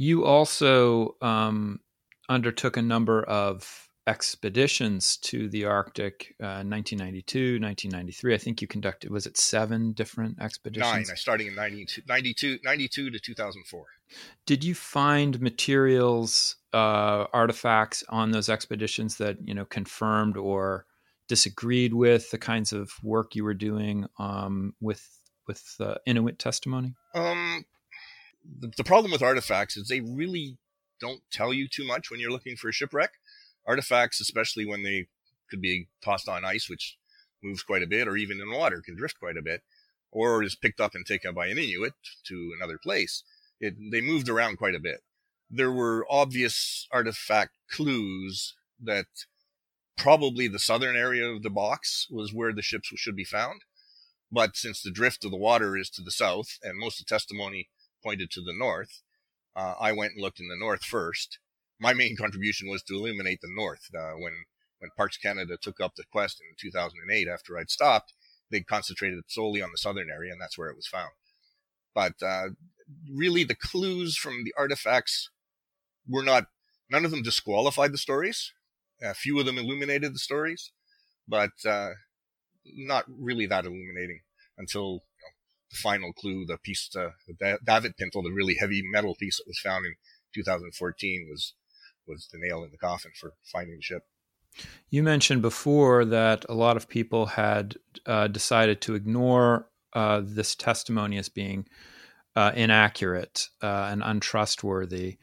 You 0.00 0.24
also 0.24 1.16
um, 1.20 1.78
undertook 2.26 2.78
a 2.78 2.82
number 2.82 3.22
of 3.22 3.86
expeditions 4.06 5.18
to 5.18 5.46
the 5.50 5.66
Arctic, 5.66 6.34
uh, 6.40 6.64
1992, 6.64 7.60
1993. 7.60 8.34
I 8.34 8.38
think 8.38 8.62
you 8.62 8.66
conducted, 8.66 9.10
was 9.10 9.26
it 9.26 9.36
seven 9.36 9.92
different 9.92 10.40
expeditions? 10.40 11.08
Nine. 11.08 11.16
Starting 11.18 11.48
in 11.48 11.54
92, 11.54 12.00
92, 12.08 12.60
92 12.64 13.10
to 13.10 13.20
2004. 13.20 13.84
Did 14.46 14.64
you 14.64 14.74
find 14.74 15.38
materials, 15.38 16.56
uh, 16.72 17.26
artifacts 17.34 18.02
on 18.08 18.30
those 18.30 18.48
expeditions 18.48 19.18
that, 19.18 19.36
you 19.46 19.52
know, 19.52 19.66
confirmed 19.66 20.38
or 20.38 20.86
disagreed 21.28 21.92
with 21.92 22.30
the 22.30 22.38
kinds 22.38 22.72
of 22.72 22.90
work 23.02 23.34
you 23.36 23.44
were 23.44 23.52
doing 23.52 24.06
um, 24.18 24.72
with 24.80 25.06
with 25.46 25.74
uh, 25.78 25.96
Inuit 26.06 26.38
testimony? 26.38 26.94
Um, 27.14 27.66
the, 28.58 28.72
the 28.76 28.84
problem 28.84 29.12
with 29.12 29.22
artifacts 29.22 29.76
is 29.76 29.88
they 29.88 30.00
really 30.00 30.58
don't 31.00 31.22
tell 31.30 31.52
you 31.52 31.68
too 31.68 31.86
much 31.86 32.10
when 32.10 32.20
you're 32.20 32.30
looking 32.30 32.56
for 32.56 32.68
a 32.68 32.72
shipwreck 32.72 33.12
artifacts, 33.66 34.20
especially 34.20 34.66
when 34.66 34.82
they 34.82 35.06
could 35.50 35.60
be 35.60 35.88
tossed 36.02 36.28
on 36.28 36.44
ice, 36.44 36.68
which 36.68 36.96
moves 37.42 37.62
quite 37.62 37.82
a 37.82 37.86
bit, 37.86 38.06
or 38.06 38.16
even 38.16 38.40
in 38.40 38.50
water 38.50 38.82
can 38.84 38.96
drift 38.96 39.18
quite 39.18 39.36
a 39.36 39.42
bit, 39.42 39.62
or 40.10 40.42
is 40.42 40.56
picked 40.56 40.80
up 40.80 40.94
and 40.94 41.06
taken 41.06 41.34
by 41.34 41.46
an 41.46 41.58
Inuit 41.58 41.94
to 42.26 42.52
another 42.56 42.78
place. 42.78 43.22
It, 43.60 43.74
they 43.90 44.00
moved 44.00 44.28
around 44.28 44.56
quite 44.56 44.74
a 44.74 44.80
bit. 44.80 45.02
There 45.50 45.72
were 45.72 46.06
obvious 46.08 46.86
artifact 46.92 47.56
clues 47.70 48.54
that 48.82 49.06
probably 49.96 50.48
the 50.48 50.58
southern 50.58 50.96
area 50.96 51.26
of 51.26 51.42
the 51.42 51.50
box 51.50 52.06
was 52.10 52.32
where 52.32 52.52
the 52.52 52.62
ships 52.62 52.88
should 52.96 53.16
be 53.16 53.24
found. 53.24 53.62
But 54.32 54.56
since 54.56 54.80
the 54.80 54.92
drift 54.92 55.24
of 55.24 55.30
the 55.30 55.36
water 55.36 55.76
is 55.76 55.90
to 55.90 56.02
the 56.02 56.10
south 56.10 56.58
and 56.62 56.78
most 56.78 57.00
of 57.00 57.06
the 57.06 57.14
testimony 57.14 57.68
pointed 58.02 58.30
to 58.32 58.40
the 58.40 58.54
north, 58.56 59.02
uh, 59.56 59.74
I 59.80 59.92
went 59.92 60.12
and 60.14 60.22
looked 60.22 60.40
in 60.40 60.48
the 60.48 60.56
north 60.56 60.84
first 60.84 61.38
my 61.80 61.94
main 61.94 62.14
contribution 62.14 62.68
was 62.68 62.82
to 62.84 62.94
illuminate 62.94 63.40
the 63.40 63.48
North. 63.52 63.88
Uh, 63.96 64.12
when 64.12 64.44
when 64.78 64.90
Parks 64.96 65.16
Canada 65.16 65.56
took 65.60 65.80
up 65.80 65.94
the 65.96 66.04
quest 66.10 66.40
in 66.40 66.54
2008, 66.58 67.28
after 67.28 67.58
I'd 67.58 67.70
stopped, 67.70 68.14
they 68.50 68.60
concentrated 68.60 69.24
solely 69.28 69.60
on 69.60 69.70
the 69.72 69.78
southern 69.78 70.08
area, 70.10 70.32
and 70.32 70.40
that's 70.40 70.56
where 70.56 70.68
it 70.68 70.76
was 70.76 70.86
found. 70.86 71.10
But 71.94 72.14
uh, 72.22 72.50
really, 73.10 73.44
the 73.44 73.54
clues 73.54 74.16
from 74.16 74.44
the 74.44 74.54
artifacts 74.56 75.30
were 76.06 76.22
not. 76.22 76.46
None 76.90 77.04
of 77.04 77.10
them 77.10 77.22
disqualified 77.22 77.92
the 77.92 77.98
stories. 77.98 78.52
A 79.02 79.14
few 79.14 79.38
of 79.38 79.46
them 79.46 79.58
illuminated 79.58 80.14
the 80.14 80.18
stories, 80.18 80.72
but 81.26 81.52
uh, 81.64 81.90
not 82.66 83.04
really 83.08 83.46
that 83.46 83.64
illuminating 83.64 84.20
until 84.58 85.04
the 85.70 85.76
final 85.76 86.12
clue, 86.12 86.44
the 86.46 86.58
piece, 86.58 86.90
uh, 86.96 87.10
the 87.26 87.58
davit 87.64 87.96
pintle, 87.96 88.22
the 88.22 88.32
really 88.32 88.56
heavy 88.58 88.82
metal 88.84 89.14
piece 89.14 89.38
that 89.38 89.46
was 89.46 89.58
found 89.58 89.86
in 89.86 89.94
2014 90.34 91.28
was 91.30 91.54
was 92.06 92.28
the 92.32 92.38
nail 92.40 92.64
in 92.64 92.70
the 92.70 92.78
coffin 92.78 93.12
for 93.18 93.34
finding 93.44 93.76
the 93.76 93.82
ship. 93.82 94.02
You 94.88 95.02
mentioned 95.02 95.42
before 95.42 96.04
that 96.06 96.44
a 96.48 96.54
lot 96.54 96.76
of 96.76 96.88
people 96.88 97.26
had 97.26 97.76
uh, 98.04 98.26
decided 98.26 98.80
to 98.82 98.94
ignore 98.94 99.68
uh, 99.92 100.22
this 100.24 100.54
testimony 100.54 101.18
as 101.18 101.28
being 101.28 101.66
uh, 102.34 102.52
inaccurate 102.54 103.48
uh, 103.62 103.88
and 103.90 104.02
untrustworthy. 104.04 105.18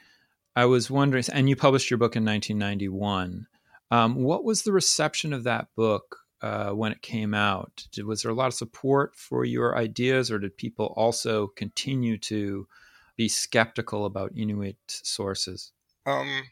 I 0.56 0.66
was 0.66 0.90
wondering, 0.90 1.24
and 1.32 1.50
you 1.50 1.56
published 1.56 1.90
your 1.90 1.98
book 1.98 2.16
in 2.16 2.26
1991. 2.26 3.48
Um, 3.92 4.16
what 4.16 4.44
was 4.44 4.64
the 4.64 4.72
reception 4.72 5.34
of 5.34 5.44
that 5.44 5.68
book 5.76 6.18
uh, 6.42 6.72
when 6.72 6.92
it 6.92 7.02
came 7.02 7.34
out? 7.34 7.88
Did, 7.92 8.06
was 8.06 8.22
there 8.22 8.32
a 8.32 8.36
lot 8.36 8.48
of 8.48 8.54
support 8.54 9.16
for 9.16 9.46
your 9.46 9.78
ideas, 9.78 10.32
or 10.32 10.40
did 10.40 10.58
people 10.58 10.94
also 10.96 11.48
continue 11.48 12.18
to 12.20 12.68
be 13.16 13.28
skeptical 13.28 14.06
about 14.06 14.32
Inuit 14.36 14.78
sources? 14.88 15.72
Um, 16.06 16.44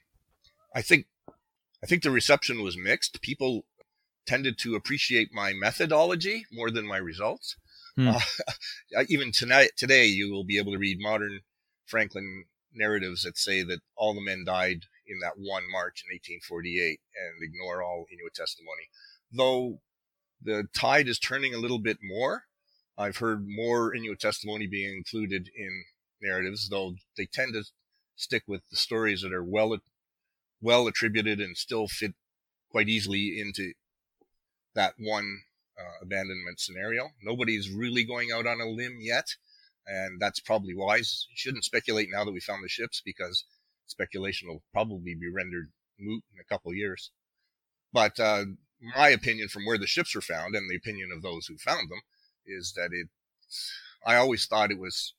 I 0.76 0.82
think 0.82 1.06
I 1.84 1.88
think 1.88 2.04
the 2.04 2.12
reception 2.12 2.63
was 2.63 2.78
mixed. 2.78 3.21
People 3.21 3.65
tended 4.26 4.58
to 4.58 4.76
appreciate 4.76 5.30
my 5.32 5.54
methodology 5.54 6.45
more 6.52 6.71
than 6.71 6.88
my 6.88 6.98
results. 6.98 7.56
Hmm. 7.95 8.10
Uh, 8.10 8.19
even 9.08 9.32
tonight, 9.32 9.71
today, 9.78 10.08
you 10.08 10.32
will 10.32 10.43
be 10.43 10.58
able 10.58 10.74
to 10.74 10.80
read 10.80 10.98
modern 11.00 11.41
Franklin 11.86 12.45
narratives 12.74 13.24
that 13.24 13.38
say 13.38 13.63
that 13.63 13.80
all 13.95 14.13
the 14.13 14.26
men 14.26 14.43
died 14.45 14.82
in 15.08 15.19
that 15.21 15.38
one 15.38 15.63
march 15.71 16.04
in 16.06 16.13
1848 16.13 17.00
and 17.15 17.43
ignore 17.43 17.84
all 17.84 18.06
Inuit 18.12 18.34
testimony. 18.34 18.89
Though 19.36 19.82
the 20.41 20.67
tide 20.74 21.08
is 21.08 21.19
turning 21.19 21.54
a 21.54 21.60
little 21.60 21.80
bit 21.80 21.98
more, 22.02 22.43
I've 22.98 23.17
heard 23.17 23.48
more 23.48 23.93
Inuit 23.93 24.19
testimony 24.19 24.67
being 24.67 24.95
included 24.95 25.50
in 25.56 25.86
narratives, 26.21 26.69
though 26.69 26.95
they 27.17 27.26
tend 27.26 27.54
to 27.54 27.63
stick 28.15 28.43
with 28.48 28.62
the 28.69 28.78
stories 28.78 29.21
that 29.21 29.34
are 29.34 29.43
well 29.43 29.78
well 30.62 30.88
attributed 30.88 31.39
and 31.39 31.58
still 31.58 31.88
fit 31.88 32.13
quite 32.69 32.88
easily 32.88 33.39
into 33.39 33.74
that 34.74 34.93
one 34.98 35.41
uh, 35.78 36.02
abandonment 36.02 36.60
scenario. 36.60 37.10
Nobody's 37.21 37.69
really 37.69 38.04
going 38.04 38.32
out 38.32 38.48
on 38.48 38.62
a 38.62 38.69
limb 38.69 38.98
yet, 39.02 39.26
and 39.86 40.19
that's 40.19 40.39
probably 40.39 40.74
wise. 40.74 41.28
You 41.30 41.36
shouldn't 41.36 41.65
speculate 41.65 42.10
now 42.12 42.24
that 42.24 42.32
we 42.32 42.39
found 42.39 42.63
the 42.63 42.69
ships 42.69 43.02
because 43.04 43.45
speculation 43.88 44.48
will 44.48 44.63
probably 44.71 45.15
be 45.15 45.30
rendered 45.30 45.71
moot 46.00 46.24
in 46.34 46.39
a 46.39 46.45
couple 46.45 46.74
years. 46.74 47.12
But 47.93 48.19
uh, 48.19 48.45
my 48.81 49.09
opinion 49.09 49.47
from 49.47 49.65
where 49.65 49.77
the 49.77 49.88
ships 49.88 50.15
were 50.15 50.21
found 50.21 50.55
and 50.55 50.69
the 50.69 50.75
opinion 50.75 51.09
of 51.15 51.21
those 51.21 51.47
who 51.47 51.57
found 51.57 51.89
them 51.89 52.01
is 52.45 52.73
that 52.75 52.89
it, 52.91 53.07
I 54.05 54.15
always 54.15 54.45
thought 54.45 54.71
it 54.71 54.79
was 54.79 55.13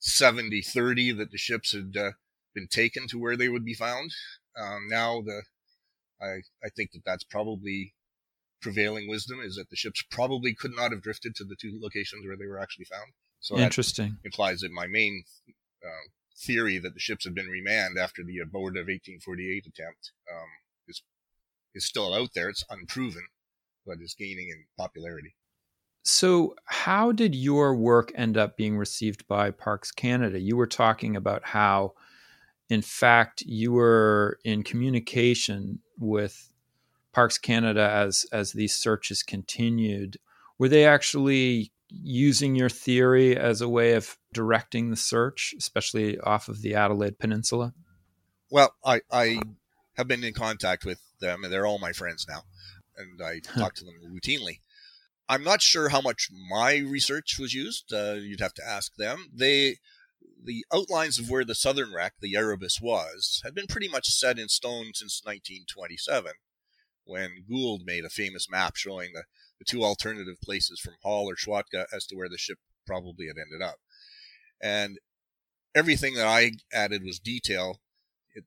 70 0.00 0.62
30 0.62 1.12
that 1.12 1.30
the 1.30 1.38
ships 1.38 1.72
had 1.72 1.96
uh, 1.96 2.12
been 2.54 2.68
taken 2.68 3.06
to 3.08 3.18
where 3.18 3.36
they 3.36 3.48
would 3.48 3.64
be 3.64 3.74
found. 3.74 4.12
Um, 4.58 4.88
now 4.88 5.20
the, 5.20 5.42
I, 6.20 6.42
I 6.64 6.68
think 6.74 6.92
that 6.92 7.04
that's 7.04 7.24
probably 7.24 7.94
prevailing 8.60 9.08
wisdom 9.08 9.40
is 9.40 9.56
that 9.56 9.70
the 9.70 9.76
ships 9.76 10.02
probably 10.10 10.54
could 10.54 10.74
not 10.74 10.90
have 10.90 11.02
drifted 11.02 11.34
to 11.36 11.44
the 11.44 11.56
two 11.60 11.78
locations 11.80 12.26
where 12.26 12.36
they 12.36 12.46
were 12.46 12.60
actually 12.60 12.86
found. 12.86 13.12
So 13.40 13.58
interesting 13.58 14.16
implies 14.24 14.60
that 14.60 14.72
my 14.72 14.86
main 14.86 15.24
uh, 15.84 16.08
theory 16.36 16.78
that 16.78 16.94
the 16.94 17.00
ships 17.00 17.24
had 17.24 17.34
been 17.34 17.46
remanded 17.46 18.02
after 18.02 18.22
the 18.24 18.38
abortive 18.38 18.88
1848 18.88 19.66
attempt 19.66 20.12
um, 20.32 20.48
is 21.76 21.86
still 21.86 22.12
out 22.14 22.30
there. 22.34 22.48
It's 22.48 22.64
unproven, 22.68 23.26
but 23.86 23.98
is 24.00 24.14
gaining 24.18 24.48
in 24.48 24.64
popularity. 24.76 25.36
So, 26.02 26.54
how 26.64 27.12
did 27.12 27.34
your 27.34 27.74
work 27.76 28.12
end 28.14 28.36
up 28.36 28.56
being 28.56 28.76
received 28.76 29.26
by 29.26 29.50
Parks 29.50 29.90
Canada? 29.90 30.40
You 30.40 30.56
were 30.56 30.66
talking 30.66 31.16
about 31.16 31.44
how 31.44 31.94
in 32.68 32.82
fact, 32.82 33.42
you 33.42 33.72
were 33.72 34.38
in 34.44 34.62
communication 34.62 35.80
with 35.98 36.50
Parks 37.12 37.38
Canada 37.38 37.88
as 37.88 38.26
as 38.32 38.52
these 38.52 38.74
searches 38.74 39.22
continued. 39.22 40.18
Were 40.58 40.68
they 40.68 40.84
actually 40.84 41.72
using 41.88 42.56
your 42.56 42.68
theory 42.68 43.36
as 43.36 43.60
a 43.60 43.68
way 43.68 43.92
of 43.92 44.18
directing 44.32 44.90
the 44.90 44.96
search, 44.96 45.54
especially 45.56 46.18
off 46.20 46.48
of 46.48 46.62
the 46.62 46.74
Adelaide 46.74 47.18
Peninsula? 47.18 47.72
Well, 48.50 48.74
I, 48.84 49.00
I 49.10 49.40
have 49.96 50.08
been 50.08 50.24
in 50.24 50.34
contact 50.34 50.84
with 50.84 51.00
them, 51.20 51.44
and 51.44 51.52
they're 51.52 51.66
all 51.66 51.78
my 51.78 51.92
friends 51.92 52.26
now, 52.28 52.42
and 52.96 53.20
I 53.22 53.40
talk 53.40 53.74
to 53.76 53.84
them 53.84 53.94
routinely. 54.04 54.60
I'm 55.28 55.42
not 55.42 55.62
sure 55.62 55.88
how 55.88 56.00
much 56.00 56.28
my 56.50 56.76
research 56.76 57.38
was 57.38 57.52
used. 57.52 57.92
Uh, 57.92 58.14
you'd 58.14 58.40
have 58.40 58.54
to 58.54 58.66
ask 58.66 58.94
them. 58.96 59.26
They 59.34 59.78
the 60.42 60.64
outlines 60.72 61.18
of 61.18 61.28
where 61.28 61.44
the 61.44 61.54
southern 61.54 61.92
wreck, 61.92 62.14
the 62.20 62.36
Erebus, 62.36 62.80
was 62.80 63.40
had 63.44 63.54
been 63.54 63.66
pretty 63.66 63.88
much 63.88 64.06
set 64.06 64.38
in 64.38 64.48
stone 64.48 64.92
since 64.94 65.20
1927, 65.24 66.32
when 67.04 67.44
Gould 67.48 67.82
made 67.84 68.04
a 68.04 68.10
famous 68.10 68.48
map 68.48 68.76
showing 68.76 69.12
the, 69.12 69.24
the 69.58 69.64
two 69.64 69.82
alternative 69.82 70.40
places 70.42 70.78
from 70.78 70.94
Hall 71.02 71.28
or 71.28 71.34
Schwatka 71.34 71.86
as 71.92 72.06
to 72.06 72.16
where 72.16 72.28
the 72.28 72.38
ship 72.38 72.58
probably 72.86 73.26
had 73.26 73.36
ended 73.36 73.66
up. 73.66 73.76
And 74.62 74.98
everything 75.74 76.14
that 76.14 76.26
I 76.26 76.52
added 76.72 77.02
was 77.04 77.18
detail, 77.18 77.80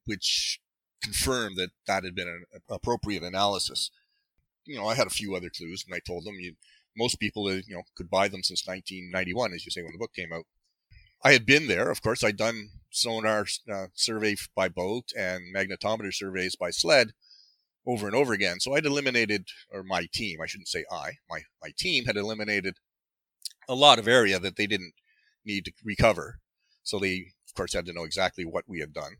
which 0.05 0.59
confirmed 1.01 1.57
that 1.57 1.71
that 1.88 2.03
had 2.03 2.15
been 2.15 2.27
an 2.27 2.45
appropriate 2.69 3.23
analysis. 3.23 3.91
You 4.65 4.77
know, 4.77 4.88
I 4.88 4.95
had 4.95 5.07
a 5.07 5.12
few 5.12 5.35
other 5.35 5.49
clues, 5.49 5.83
and 5.85 5.95
I 5.95 5.99
told 5.99 6.25
them 6.25 6.39
you 6.39 6.55
most 6.97 7.19
people, 7.19 7.47
uh, 7.47 7.62
you 7.67 7.75
know, 7.75 7.83
could 7.95 8.09
buy 8.09 8.27
them 8.27 8.43
since 8.43 8.67
1991, 8.67 9.53
as 9.53 9.65
you 9.65 9.71
say 9.71 9.81
when 9.81 9.93
the 9.93 9.97
book 9.97 10.13
came 10.13 10.33
out. 10.33 10.45
I 11.23 11.33
had 11.33 11.45
been 11.45 11.67
there. 11.67 11.89
Of 11.89 12.01
course, 12.01 12.23
I'd 12.23 12.38
done 12.38 12.69
sonar 12.91 13.45
uh, 13.71 13.88
survey 13.93 14.35
by 14.55 14.69
boat 14.69 15.12
and 15.17 15.53
magnetometer 15.55 16.13
surveys 16.13 16.55
by 16.55 16.71
sled 16.71 17.12
over 17.85 18.07
and 18.07 18.15
over 18.15 18.33
again. 18.33 18.59
So 18.59 18.73
I'd 18.73 18.85
eliminated, 18.85 19.47
or 19.71 19.83
my 19.83 20.07
team, 20.12 20.39
I 20.41 20.45
shouldn't 20.45 20.67
say 20.67 20.85
I, 20.91 21.13
my, 21.29 21.41
my 21.62 21.71
team 21.77 22.05
had 22.05 22.17
eliminated 22.17 22.75
a 23.67 23.75
lot 23.75 23.99
of 23.99 24.07
area 24.07 24.39
that 24.39 24.55
they 24.55 24.67
didn't 24.67 24.93
need 25.45 25.65
to 25.65 25.71
recover. 25.83 26.39
So 26.83 26.99
they, 26.99 27.31
of 27.47 27.53
course, 27.55 27.73
had 27.73 27.85
to 27.85 27.93
know 27.93 28.03
exactly 28.03 28.45
what 28.45 28.65
we 28.67 28.79
had 28.79 28.93
done 28.93 29.17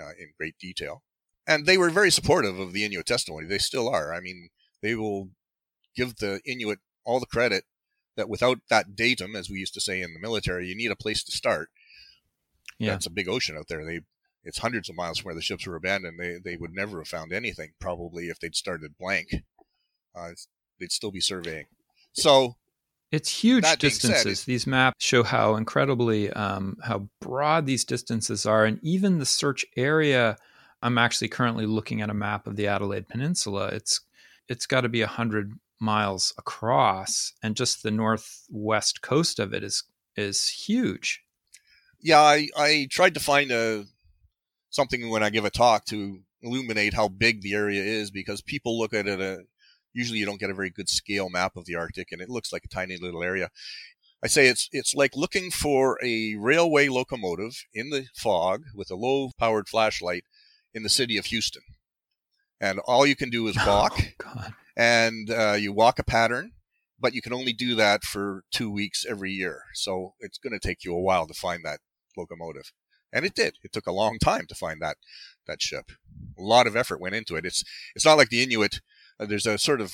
uh, 0.00 0.10
in 0.18 0.32
great 0.38 0.58
detail. 0.58 1.02
And 1.46 1.66
they 1.66 1.76
were 1.76 1.90
very 1.90 2.10
supportive 2.10 2.58
of 2.58 2.72
the 2.72 2.84
Inuit 2.84 3.06
testimony. 3.06 3.46
They 3.46 3.58
still 3.58 3.88
are. 3.88 4.14
I 4.14 4.20
mean, 4.20 4.48
they 4.82 4.94
will 4.94 5.30
give 5.94 6.16
the 6.16 6.40
Inuit 6.46 6.78
all 7.04 7.20
the 7.20 7.26
credit 7.26 7.64
that 8.16 8.28
without 8.28 8.58
that 8.70 8.96
datum, 8.96 9.36
as 9.36 9.50
we 9.50 9.58
used 9.58 9.74
to 9.74 9.80
say 9.80 10.00
in 10.00 10.14
the 10.14 10.20
military, 10.20 10.66
you 10.66 10.76
need 10.76 10.90
a 10.90 10.96
place 10.96 11.22
to 11.24 11.32
start. 11.32 11.68
Yeah. 12.78 12.94
It's 12.94 13.06
a 13.06 13.10
big 13.10 13.28
ocean 13.28 13.56
out 13.56 13.68
there. 13.68 13.84
They 13.84 14.00
it's 14.44 14.58
hundreds 14.58 14.88
of 14.88 14.96
miles 14.96 15.18
from 15.18 15.26
where 15.26 15.34
the 15.34 15.42
ships 15.42 15.66
were 15.66 15.76
abandoned. 15.76 16.18
They 16.18 16.38
they 16.42 16.56
would 16.56 16.74
never 16.74 16.98
have 16.98 17.08
found 17.08 17.32
anything 17.32 17.72
probably 17.80 18.28
if 18.28 18.38
they'd 18.38 18.56
started 18.56 18.98
blank. 18.98 19.28
Uh, 20.14 20.30
they'd 20.78 20.92
still 20.92 21.10
be 21.10 21.20
surveying. 21.20 21.66
So 22.12 22.56
it's 23.14 23.30
huge 23.30 23.64
distances. 23.78 24.40
Said, 24.40 24.46
these 24.46 24.66
maps 24.66 25.04
show 25.04 25.22
how 25.22 25.56
incredibly 25.56 26.30
um, 26.30 26.76
how 26.82 27.08
broad 27.20 27.66
these 27.66 27.84
distances 27.84 28.46
are, 28.46 28.64
and 28.64 28.78
even 28.82 29.18
the 29.18 29.26
search 29.26 29.64
area. 29.76 30.36
I'm 30.82 30.98
actually 30.98 31.28
currently 31.28 31.64
looking 31.64 32.02
at 32.02 32.10
a 32.10 32.14
map 32.14 32.46
of 32.46 32.56
the 32.56 32.66
Adelaide 32.66 33.08
Peninsula. 33.08 33.68
It's 33.68 34.00
it's 34.48 34.66
got 34.66 34.82
to 34.82 34.88
be 34.88 35.00
a 35.00 35.06
hundred 35.06 35.54
miles 35.80 36.34
across, 36.36 37.32
and 37.42 37.56
just 37.56 37.82
the 37.82 37.90
northwest 37.90 39.00
coast 39.00 39.38
of 39.38 39.54
it 39.54 39.62
is 39.62 39.84
is 40.16 40.48
huge. 40.48 41.22
Yeah, 42.00 42.20
I, 42.20 42.48
I 42.56 42.88
tried 42.90 43.14
to 43.14 43.20
find 43.20 43.50
a 43.50 43.84
something 44.70 45.08
when 45.08 45.22
I 45.22 45.30
give 45.30 45.44
a 45.44 45.50
talk 45.50 45.86
to 45.86 46.20
illuminate 46.42 46.92
how 46.92 47.08
big 47.08 47.40
the 47.40 47.54
area 47.54 47.82
is 47.82 48.10
because 48.10 48.42
people 48.42 48.78
look 48.78 48.92
at 48.92 49.08
it. 49.08 49.20
A, 49.20 49.32
uh, 49.32 49.36
usually, 49.94 50.18
you 50.18 50.26
don't 50.26 50.40
get 50.40 50.50
a 50.50 50.54
very 50.54 50.70
good 50.70 50.88
scale 50.88 51.30
map 51.30 51.56
of 51.56 51.64
the 51.64 51.76
Arctic, 51.76 52.12
and 52.12 52.20
it 52.20 52.28
looks 52.28 52.52
like 52.52 52.64
a 52.64 52.68
tiny 52.68 52.96
little 52.96 53.22
area. 53.22 53.48
I 54.22 54.26
say 54.26 54.46
it's 54.48 54.68
it's 54.72 54.94
like 54.94 55.16
looking 55.16 55.50
for 55.50 55.98
a 56.02 56.34
railway 56.36 56.88
locomotive 56.88 57.64
in 57.74 57.90
the 57.90 58.06
fog 58.14 58.64
with 58.74 58.90
a 58.90 58.96
low 58.96 59.30
powered 59.38 59.68
flashlight 59.68 60.24
in 60.72 60.82
the 60.82 60.88
city 60.88 61.18
of 61.18 61.26
Houston. 61.26 61.62
And 62.60 62.78
all 62.80 63.06
you 63.06 63.16
can 63.16 63.28
do 63.28 63.46
is 63.48 63.56
walk. 63.66 64.00
Oh, 64.24 64.48
and 64.76 65.30
uh, 65.30 65.56
you 65.58 65.72
walk 65.72 65.98
a 65.98 66.04
pattern, 66.04 66.52
but 66.98 67.14
you 67.14 67.22
can 67.22 67.34
only 67.34 67.52
do 67.52 67.74
that 67.74 68.02
for 68.02 68.44
two 68.50 68.70
weeks 68.70 69.04
every 69.08 69.30
year. 69.30 69.62
So 69.74 70.14
it's 70.20 70.38
going 70.38 70.58
to 70.58 70.66
take 70.68 70.84
you 70.84 70.94
a 70.94 71.00
while 71.00 71.26
to 71.26 71.34
find 71.34 71.62
that 71.64 71.80
locomotive. 72.16 72.72
And 73.12 73.24
it 73.24 73.34
did. 73.34 73.58
It 73.62 73.72
took 73.72 73.86
a 73.86 73.92
long 73.92 74.18
time 74.18 74.46
to 74.48 74.54
find 74.54 74.80
that 74.80 74.96
that 75.46 75.62
ship. 75.62 75.92
A 76.38 76.42
lot 76.42 76.66
of 76.66 76.74
effort 76.74 77.00
went 77.00 77.14
into 77.14 77.36
it. 77.36 77.44
It's 77.44 77.62
it's 77.94 78.04
not 78.04 78.18
like 78.18 78.30
the 78.30 78.42
Inuit. 78.42 78.80
Uh, 79.18 79.26
there's 79.26 79.46
a 79.46 79.58
sort 79.58 79.80
of 79.80 79.92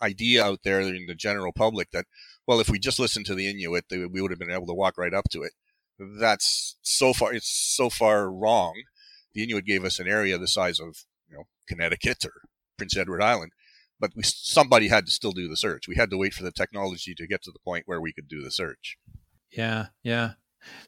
idea 0.00 0.44
out 0.44 0.60
there 0.64 0.80
in 0.80 1.06
the 1.06 1.14
general 1.14 1.52
public 1.52 1.90
that, 1.90 2.06
well, 2.46 2.60
if 2.60 2.68
we 2.68 2.78
just 2.78 2.98
listened 2.98 3.26
to 3.26 3.34
the 3.34 3.48
Inuit, 3.48 3.86
they, 3.88 3.98
we 3.98 4.20
would 4.20 4.30
have 4.30 4.40
been 4.40 4.50
able 4.50 4.66
to 4.66 4.74
walk 4.74 4.98
right 4.98 5.14
up 5.14 5.28
to 5.30 5.42
it. 5.42 5.52
That's 5.98 6.76
so 6.82 7.12
far. 7.12 7.32
It's 7.32 7.50
so 7.50 7.90
far 7.90 8.30
wrong. 8.30 8.74
The 9.34 9.42
Inuit 9.42 9.64
gave 9.64 9.84
us 9.84 9.98
an 9.98 10.08
area 10.08 10.38
the 10.38 10.48
size 10.48 10.80
of 10.80 11.04
you 11.28 11.36
know 11.36 11.44
Connecticut 11.68 12.24
or 12.24 12.32
Prince 12.76 12.96
Edward 12.96 13.22
Island 13.22 13.52
but 14.02 14.10
we 14.16 14.24
somebody 14.24 14.88
had 14.88 15.06
to 15.06 15.12
still 15.12 15.30
do 15.30 15.48
the 15.48 15.56
search. 15.56 15.86
We 15.86 15.94
had 15.94 16.10
to 16.10 16.18
wait 16.18 16.34
for 16.34 16.42
the 16.42 16.50
technology 16.50 17.14
to 17.14 17.26
get 17.26 17.40
to 17.44 17.52
the 17.52 17.60
point 17.60 17.84
where 17.86 18.00
we 18.00 18.12
could 18.12 18.28
do 18.28 18.42
the 18.42 18.50
search. 18.50 18.98
Yeah, 19.50 19.86
yeah. 20.02 20.32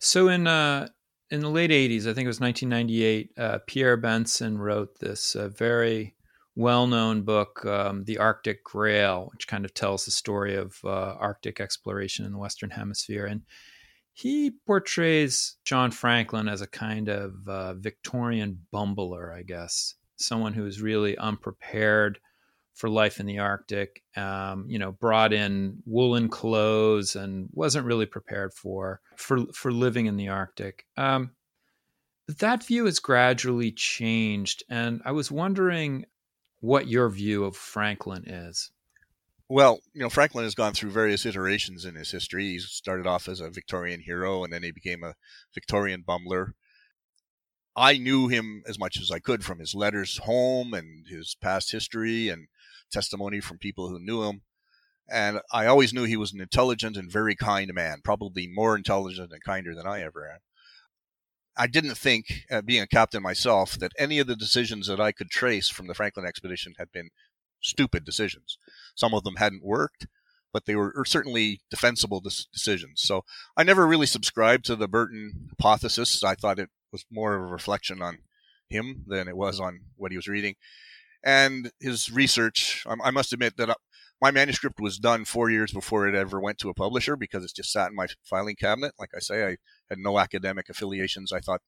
So 0.00 0.28
in 0.28 0.48
uh, 0.48 0.88
in 1.30 1.40
the 1.40 1.48
late 1.48 1.70
'80s, 1.70 2.02
I 2.02 2.12
think 2.12 2.24
it 2.24 2.26
was 2.26 2.40
1998, 2.40 3.30
uh, 3.38 3.58
Pierre 3.66 3.96
Berton 3.96 4.58
wrote 4.58 4.98
this 4.98 5.36
uh, 5.36 5.48
very 5.48 6.13
well-known 6.56 7.22
book, 7.22 7.64
um, 7.66 8.04
"The 8.04 8.18
Arctic 8.18 8.64
Grail," 8.64 9.28
which 9.32 9.48
kind 9.48 9.64
of 9.64 9.74
tells 9.74 10.04
the 10.04 10.10
story 10.10 10.54
of 10.56 10.78
uh, 10.84 11.16
Arctic 11.18 11.60
exploration 11.60 12.24
in 12.24 12.32
the 12.32 12.38
Western 12.38 12.70
Hemisphere, 12.70 13.26
and 13.26 13.42
he 14.12 14.52
portrays 14.66 15.56
John 15.64 15.90
Franklin 15.90 16.48
as 16.48 16.62
a 16.62 16.68
kind 16.68 17.08
of 17.08 17.48
uh, 17.48 17.74
Victorian 17.74 18.60
bumbler, 18.72 19.34
I 19.34 19.42
guess, 19.42 19.94
someone 20.16 20.54
who 20.54 20.66
is 20.66 20.80
really 20.80 21.18
unprepared 21.18 22.20
for 22.74 22.88
life 22.88 23.18
in 23.18 23.26
the 23.26 23.40
Arctic. 23.40 24.02
Um, 24.16 24.66
you 24.68 24.78
know, 24.78 24.92
brought 24.92 25.32
in 25.32 25.82
woolen 25.84 26.28
clothes 26.28 27.16
and 27.16 27.48
wasn't 27.52 27.86
really 27.86 28.06
prepared 28.06 28.54
for 28.54 29.00
for 29.16 29.46
for 29.52 29.72
living 29.72 30.06
in 30.06 30.16
the 30.16 30.28
Arctic. 30.28 30.86
Um, 30.96 31.32
but 32.28 32.38
that 32.38 32.64
view 32.64 32.86
has 32.86 33.00
gradually 33.00 33.72
changed, 33.72 34.62
and 34.70 35.02
I 35.04 35.10
was 35.10 35.30
wondering 35.30 36.06
what 36.64 36.88
your 36.88 37.10
view 37.10 37.44
of 37.44 37.54
Franklin 37.54 38.24
is. 38.26 38.70
Well, 39.50 39.80
you 39.92 40.00
know, 40.00 40.08
Franklin 40.08 40.44
has 40.44 40.54
gone 40.54 40.72
through 40.72 40.92
various 40.92 41.26
iterations 41.26 41.84
in 41.84 41.94
his 41.94 42.10
history. 42.10 42.44
He 42.44 42.58
started 42.58 43.06
off 43.06 43.28
as 43.28 43.40
a 43.40 43.50
Victorian 43.50 44.00
hero, 44.00 44.42
and 44.42 44.50
then 44.50 44.62
he 44.62 44.70
became 44.70 45.04
a 45.04 45.14
Victorian 45.52 46.02
bumbler. 46.02 46.54
I 47.76 47.98
knew 47.98 48.28
him 48.28 48.62
as 48.66 48.78
much 48.78 48.98
as 48.98 49.10
I 49.10 49.18
could 49.18 49.44
from 49.44 49.58
his 49.58 49.74
letters 49.74 50.20
home 50.24 50.72
and 50.72 51.06
his 51.06 51.36
past 51.38 51.70
history 51.70 52.30
and 52.30 52.48
testimony 52.90 53.40
from 53.40 53.58
people 53.58 53.90
who 53.90 53.98
knew 53.98 54.22
him. 54.22 54.40
And 55.10 55.40
I 55.52 55.66
always 55.66 55.92
knew 55.92 56.04
he 56.04 56.16
was 56.16 56.32
an 56.32 56.40
intelligent 56.40 56.96
and 56.96 57.12
very 57.12 57.36
kind 57.36 57.74
man, 57.74 58.00
probably 58.02 58.46
more 58.46 58.74
intelligent 58.74 59.32
and 59.32 59.44
kinder 59.44 59.74
than 59.74 59.86
I 59.86 60.00
ever 60.00 60.30
am. 60.30 60.38
I 61.56 61.66
didn't 61.66 61.96
think, 61.96 62.44
uh, 62.50 62.62
being 62.62 62.82
a 62.82 62.86
captain 62.86 63.22
myself, 63.22 63.78
that 63.78 63.92
any 63.98 64.18
of 64.18 64.26
the 64.26 64.36
decisions 64.36 64.86
that 64.88 65.00
I 65.00 65.12
could 65.12 65.30
trace 65.30 65.68
from 65.68 65.86
the 65.86 65.94
Franklin 65.94 66.26
expedition 66.26 66.74
had 66.78 66.90
been 66.92 67.10
stupid 67.60 68.04
decisions. 68.04 68.58
Some 68.94 69.14
of 69.14 69.24
them 69.24 69.36
hadn't 69.36 69.64
worked, 69.64 70.06
but 70.52 70.66
they 70.66 70.76
were 70.76 70.92
certainly 71.06 71.60
defensible 71.70 72.20
decisions. 72.20 73.02
So 73.02 73.24
I 73.56 73.62
never 73.62 73.86
really 73.86 74.06
subscribed 74.06 74.64
to 74.66 74.76
the 74.76 74.88
Berton 74.88 75.48
hypothesis. 75.50 76.22
I 76.22 76.34
thought 76.34 76.58
it 76.58 76.70
was 76.92 77.04
more 77.10 77.34
of 77.34 77.42
a 77.42 77.46
reflection 77.46 78.02
on 78.02 78.18
him 78.68 79.04
than 79.06 79.28
it 79.28 79.36
was 79.36 79.60
on 79.60 79.80
what 79.96 80.10
he 80.10 80.16
was 80.16 80.28
reading 80.28 80.54
and 81.24 81.72
his 81.80 82.10
research. 82.10 82.84
I, 82.86 83.10
must 83.10 83.32
admit 83.32 83.56
that 83.56 83.70
uh, 83.70 83.74
my 84.20 84.30
manuscript 84.30 84.78
was 84.78 84.98
done 84.98 85.24
four 85.24 85.50
years 85.50 85.72
before 85.72 86.06
it 86.06 86.14
ever 86.14 86.40
went 86.40 86.58
to 86.58 86.68
a 86.68 86.74
publisher 86.74 87.16
because 87.16 87.42
it's 87.42 87.52
just 87.52 87.72
sat 87.72 87.90
in 87.90 87.96
my 87.96 88.06
filing 88.22 88.56
cabinet. 88.56 88.92
Like 88.98 89.10
I 89.16 89.20
say, 89.20 89.44
I 89.46 89.56
had 89.88 89.98
no 89.98 90.18
academic 90.18 90.68
affiliations. 90.68 91.32
I 91.32 91.40
thought 91.40 91.60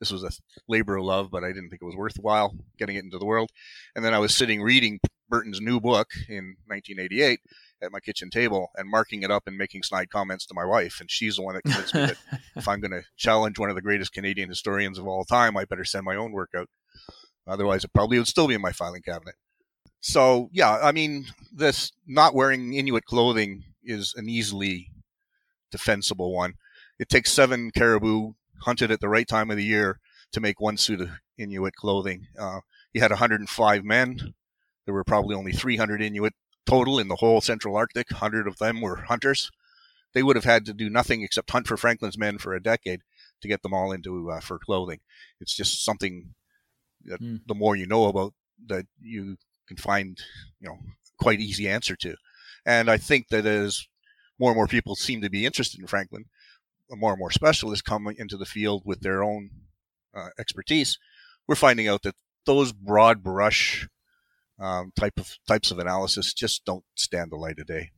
this 0.00 0.12
was 0.12 0.22
a 0.22 0.30
labor 0.68 0.96
of 0.96 1.04
love, 1.04 1.30
but 1.30 1.44
I 1.44 1.48
didn't 1.48 1.70
think 1.70 1.82
it 1.82 1.86
was 1.86 1.96
worthwhile 1.96 2.54
getting 2.78 2.96
it 2.96 3.04
into 3.04 3.18
the 3.18 3.26
world. 3.26 3.50
And 3.94 4.04
then 4.04 4.14
I 4.14 4.18
was 4.18 4.34
sitting 4.34 4.62
reading 4.62 5.00
Berton's 5.28 5.60
new 5.60 5.80
book 5.80 6.08
in 6.28 6.56
1988 6.66 7.40
at 7.82 7.92
my 7.92 8.00
kitchen 8.00 8.30
table 8.30 8.70
and 8.76 8.90
marking 8.90 9.22
it 9.22 9.30
up 9.30 9.44
and 9.46 9.56
making 9.56 9.82
snide 9.82 10.10
comments 10.10 10.46
to 10.46 10.54
my 10.54 10.64
wife. 10.64 11.00
And 11.00 11.10
she's 11.10 11.36
the 11.36 11.42
one 11.42 11.54
that 11.54 11.62
convinced 11.62 11.94
me 11.94 12.06
that 12.06 12.16
if 12.56 12.68
I'm 12.68 12.80
going 12.80 12.92
to 12.92 13.02
challenge 13.16 13.58
one 13.58 13.70
of 13.70 13.76
the 13.76 13.82
greatest 13.82 14.12
Canadian 14.12 14.48
historians 14.48 14.98
of 14.98 15.06
all 15.06 15.24
time, 15.24 15.56
I 15.56 15.64
better 15.64 15.84
send 15.84 16.04
my 16.04 16.16
own 16.16 16.32
work 16.32 16.50
out. 16.56 16.68
Otherwise, 17.46 17.84
it 17.84 17.92
probably 17.94 18.18
would 18.18 18.28
still 18.28 18.48
be 18.48 18.54
in 18.54 18.60
my 18.60 18.72
filing 18.72 19.02
cabinet. 19.02 19.34
So, 20.00 20.48
yeah, 20.52 20.78
I 20.82 20.92
mean, 20.92 21.26
this 21.52 21.92
not 22.06 22.34
wearing 22.34 22.74
Inuit 22.74 23.04
clothing 23.04 23.64
is 23.82 24.14
an 24.16 24.28
easily 24.28 24.90
defensible 25.70 26.32
one. 26.32 26.54
It 26.98 27.08
takes 27.08 27.32
seven 27.32 27.70
caribou 27.70 28.32
hunted 28.62 28.90
at 28.90 29.00
the 29.00 29.08
right 29.08 29.26
time 29.26 29.50
of 29.50 29.56
the 29.56 29.64
year 29.64 30.00
to 30.32 30.40
make 30.40 30.60
one 30.60 30.76
suit 30.76 31.00
of 31.00 31.10
Inuit 31.36 31.74
clothing. 31.76 32.26
Uh, 32.38 32.60
you 32.92 33.00
had 33.00 33.10
105 33.10 33.84
men. 33.84 34.34
There 34.84 34.94
were 34.94 35.04
probably 35.04 35.36
only 35.36 35.52
300 35.52 36.02
Inuit 36.02 36.34
total 36.66 36.98
in 36.98 37.08
the 37.08 37.16
whole 37.16 37.40
Central 37.40 37.76
Arctic. 37.76 38.10
100 38.10 38.46
of 38.46 38.58
them 38.58 38.80
were 38.80 38.96
hunters. 38.96 39.50
They 40.14 40.22
would 40.22 40.36
have 40.36 40.44
had 40.44 40.64
to 40.66 40.74
do 40.74 40.90
nothing 40.90 41.22
except 41.22 41.50
hunt 41.50 41.68
for 41.68 41.76
Franklin's 41.76 42.18
men 42.18 42.38
for 42.38 42.54
a 42.54 42.62
decade 42.62 43.02
to 43.42 43.48
get 43.48 43.62
them 43.62 43.74
all 43.74 43.92
into 43.92 44.30
uh, 44.30 44.40
for 44.40 44.58
clothing. 44.58 45.00
It's 45.40 45.54
just 45.54 45.84
something 45.84 46.34
that 47.04 47.20
mm. 47.20 47.40
the 47.46 47.54
more 47.54 47.76
you 47.76 47.86
know 47.86 48.06
about 48.06 48.34
that 48.66 48.86
you 49.00 49.36
can 49.66 49.76
find 49.76 50.18
you 50.60 50.68
know 50.68 50.78
quite 51.18 51.40
easy 51.40 51.68
answer 51.68 51.96
to 51.96 52.14
and 52.64 52.90
i 52.90 52.96
think 52.96 53.28
that 53.28 53.46
as 53.46 53.86
more 54.38 54.50
and 54.50 54.56
more 54.56 54.66
people 54.66 54.94
seem 54.94 55.20
to 55.20 55.30
be 55.30 55.46
interested 55.46 55.80
in 55.80 55.86
franklin 55.86 56.24
more 56.90 57.12
and 57.12 57.18
more 57.18 57.30
specialists 57.30 57.82
coming 57.82 58.16
into 58.18 58.36
the 58.36 58.46
field 58.46 58.82
with 58.84 59.00
their 59.00 59.22
own 59.22 59.50
uh, 60.14 60.28
expertise 60.38 60.98
we're 61.46 61.54
finding 61.54 61.88
out 61.88 62.02
that 62.02 62.14
those 62.46 62.72
broad 62.72 63.22
brush 63.22 63.88
um, 64.58 64.92
type 64.98 65.18
of 65.18 65.36
types 65.46 65.70
of 65.70 65.78
analysis 65.78 66.32
just 66.32 66.64
don't 66.64 66.84
stand 66.94 67.30
the 67.30 67.36
light 67.36 67.58
of 67.58 67.66
day 67.66 67.90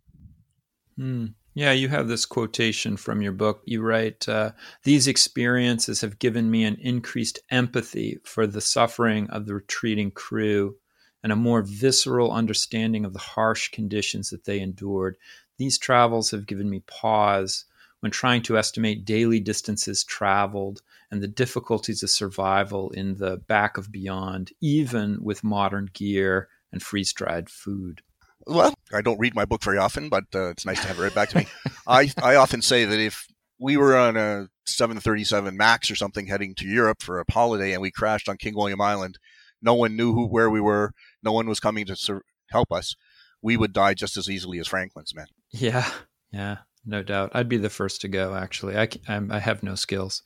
mm. 0.99 1.33
Yeah, 1.55 1.73
you 1.73 1.89
have 1.89 2.07
this 2.07 2.27
quotation 2.27 2.97
from 2.97 3.23
your 3.23 3.33
book. 3.33 3.63
You 3.65 3.83
write, 3.83 4.29
uh, 4.29 4.53
These 4.85 5.09
experiences 5.09 6.01
have 6.01 6.21
given 6.21 6.49
me 6.49 6.65
an 6.65 6.77
increased 6.81 7.41
empathy 7.51 8.19
for 8.25 8.47
the 8.47 8.61
suffering 8.61 9.29
of 9.31 9.47
the 9.47 9.55
retreating 9.55 10.13
crew 10.13 10.77
and 11.23 11.33
a 11.33 11.37
more 11.37 11.63
visceral 11.63 12.31
understanding 12.31 13.05
of 13.05 13.13
the 13.13 13.19
harsh 13.19 13.69
conditions 13.71 14.31
that 14.31 14.45
they 14.45 14.61
endured. 14.61 15.17
These 15.59 15.79
travels 15.79 16.31
have 16.31 16.47
given 16.47 16.71
me 16.71 16.85
pause 16.87 17.65
when 18.01 18.13
trying 18.13 18.43
to 18.43 18.59
estimate 18.59 19.05
daily 19.05 19.41
distances 19.41 20.05
traveled 20.05 20.83
and 21.11 21.23
the 21.23 21.29
difficulties 21.29 22.03
of 22.03 22.11
survival 22.11 22.91
in 22.91 23.17
the 23.17 23.37
back 23.37 23.77
of 23.77 23.93
beyond, 23.93 24.53
even 24.61 25.23
with 25.23 25.45
modern 25.45 25.89
gear 25.93 26.49
and 26.73 26.83
freeze 26.83 27.13
dried 27.13 27.49
food 27.49 28.03
well, 28.47 28.75
I 28.93 29.03
don't 29.03 29.19
read 29.19 29.35
my 29.35 29.45
book 29.45 29.63
very 29.63 29.79
often, 29.79 30.09
but 30.09 30.25
uh, 30.35 30.49
it's 30.49 30.67
nice 30.67 30.81
to 30.81 30.89
have 30.89 30.99
it 30.99 31.03
read 31.03 31.15
back 31.15 31.29
to 31.31 31.39
me. 31.39 31.47
I 31.87 32.11
I 32.23 32.37
often 32.37 32.63
say 32.63 32.85
that 32.85 32.99
if 32.99 33.27
we 33.59 33.77
were 33.77 33.97
on 33.97 34.17
a 34.17 34.49
737 34.67 35.57
Max 35.57 35.91
or 35.91 35.97
something 35.97 36.27
heading 36.27 36.55
to 36.57 36.67
Europe 36.67 37.03
for 37.03 37.21
a 37.21 37.25
holiday 37.31 37.73
and 37.73 37.83
we 37.83 37.91
crashed 37.91 38.29
on 38.29 38.39
King 38.39 38.57
William 38.57 38.81
Island, 38.81 39.19
no 39.61 39.75
one 39.75 39.97
knew 39.97 40.13
who 40.15 40.27
where 40.27 40.51
we 40.51 40.61
were, 40.61 40.93
no 41.23 41.33
one 41.33 41.49
was 41.49 41.61
coming 41.61 41.85
to 41.87 41.97
sur- 41.97 42.23
help 42.51 42.73
us. 42.73 42.97
We 43.43 43.57
would 43.57 43.73
die 43.73 43.95
just 43.95 44.17
as 44.17 44.29
easily 44.29 44.59
as 44.59 44.69
Franklin's 44.69 45.15
men. 45.15 45.27
Yeah, 45.51 45.89
yeah 46.33 46.59
no 46.85 47.03
doubt. 47.03 47.31
I'd 47.35 47.49
be 47.49 47.59
the 47.59 47.71
first 47.71 48.01
to 48.03 48.09
go. 48.09 48.35
Actually, 48.35 48.77
I 48.77 48.89
I'm, 49.09 49.31
i 49.31 49.39
have 49.39 49.63
no 49.63 49.75
skills. 49.75 50.23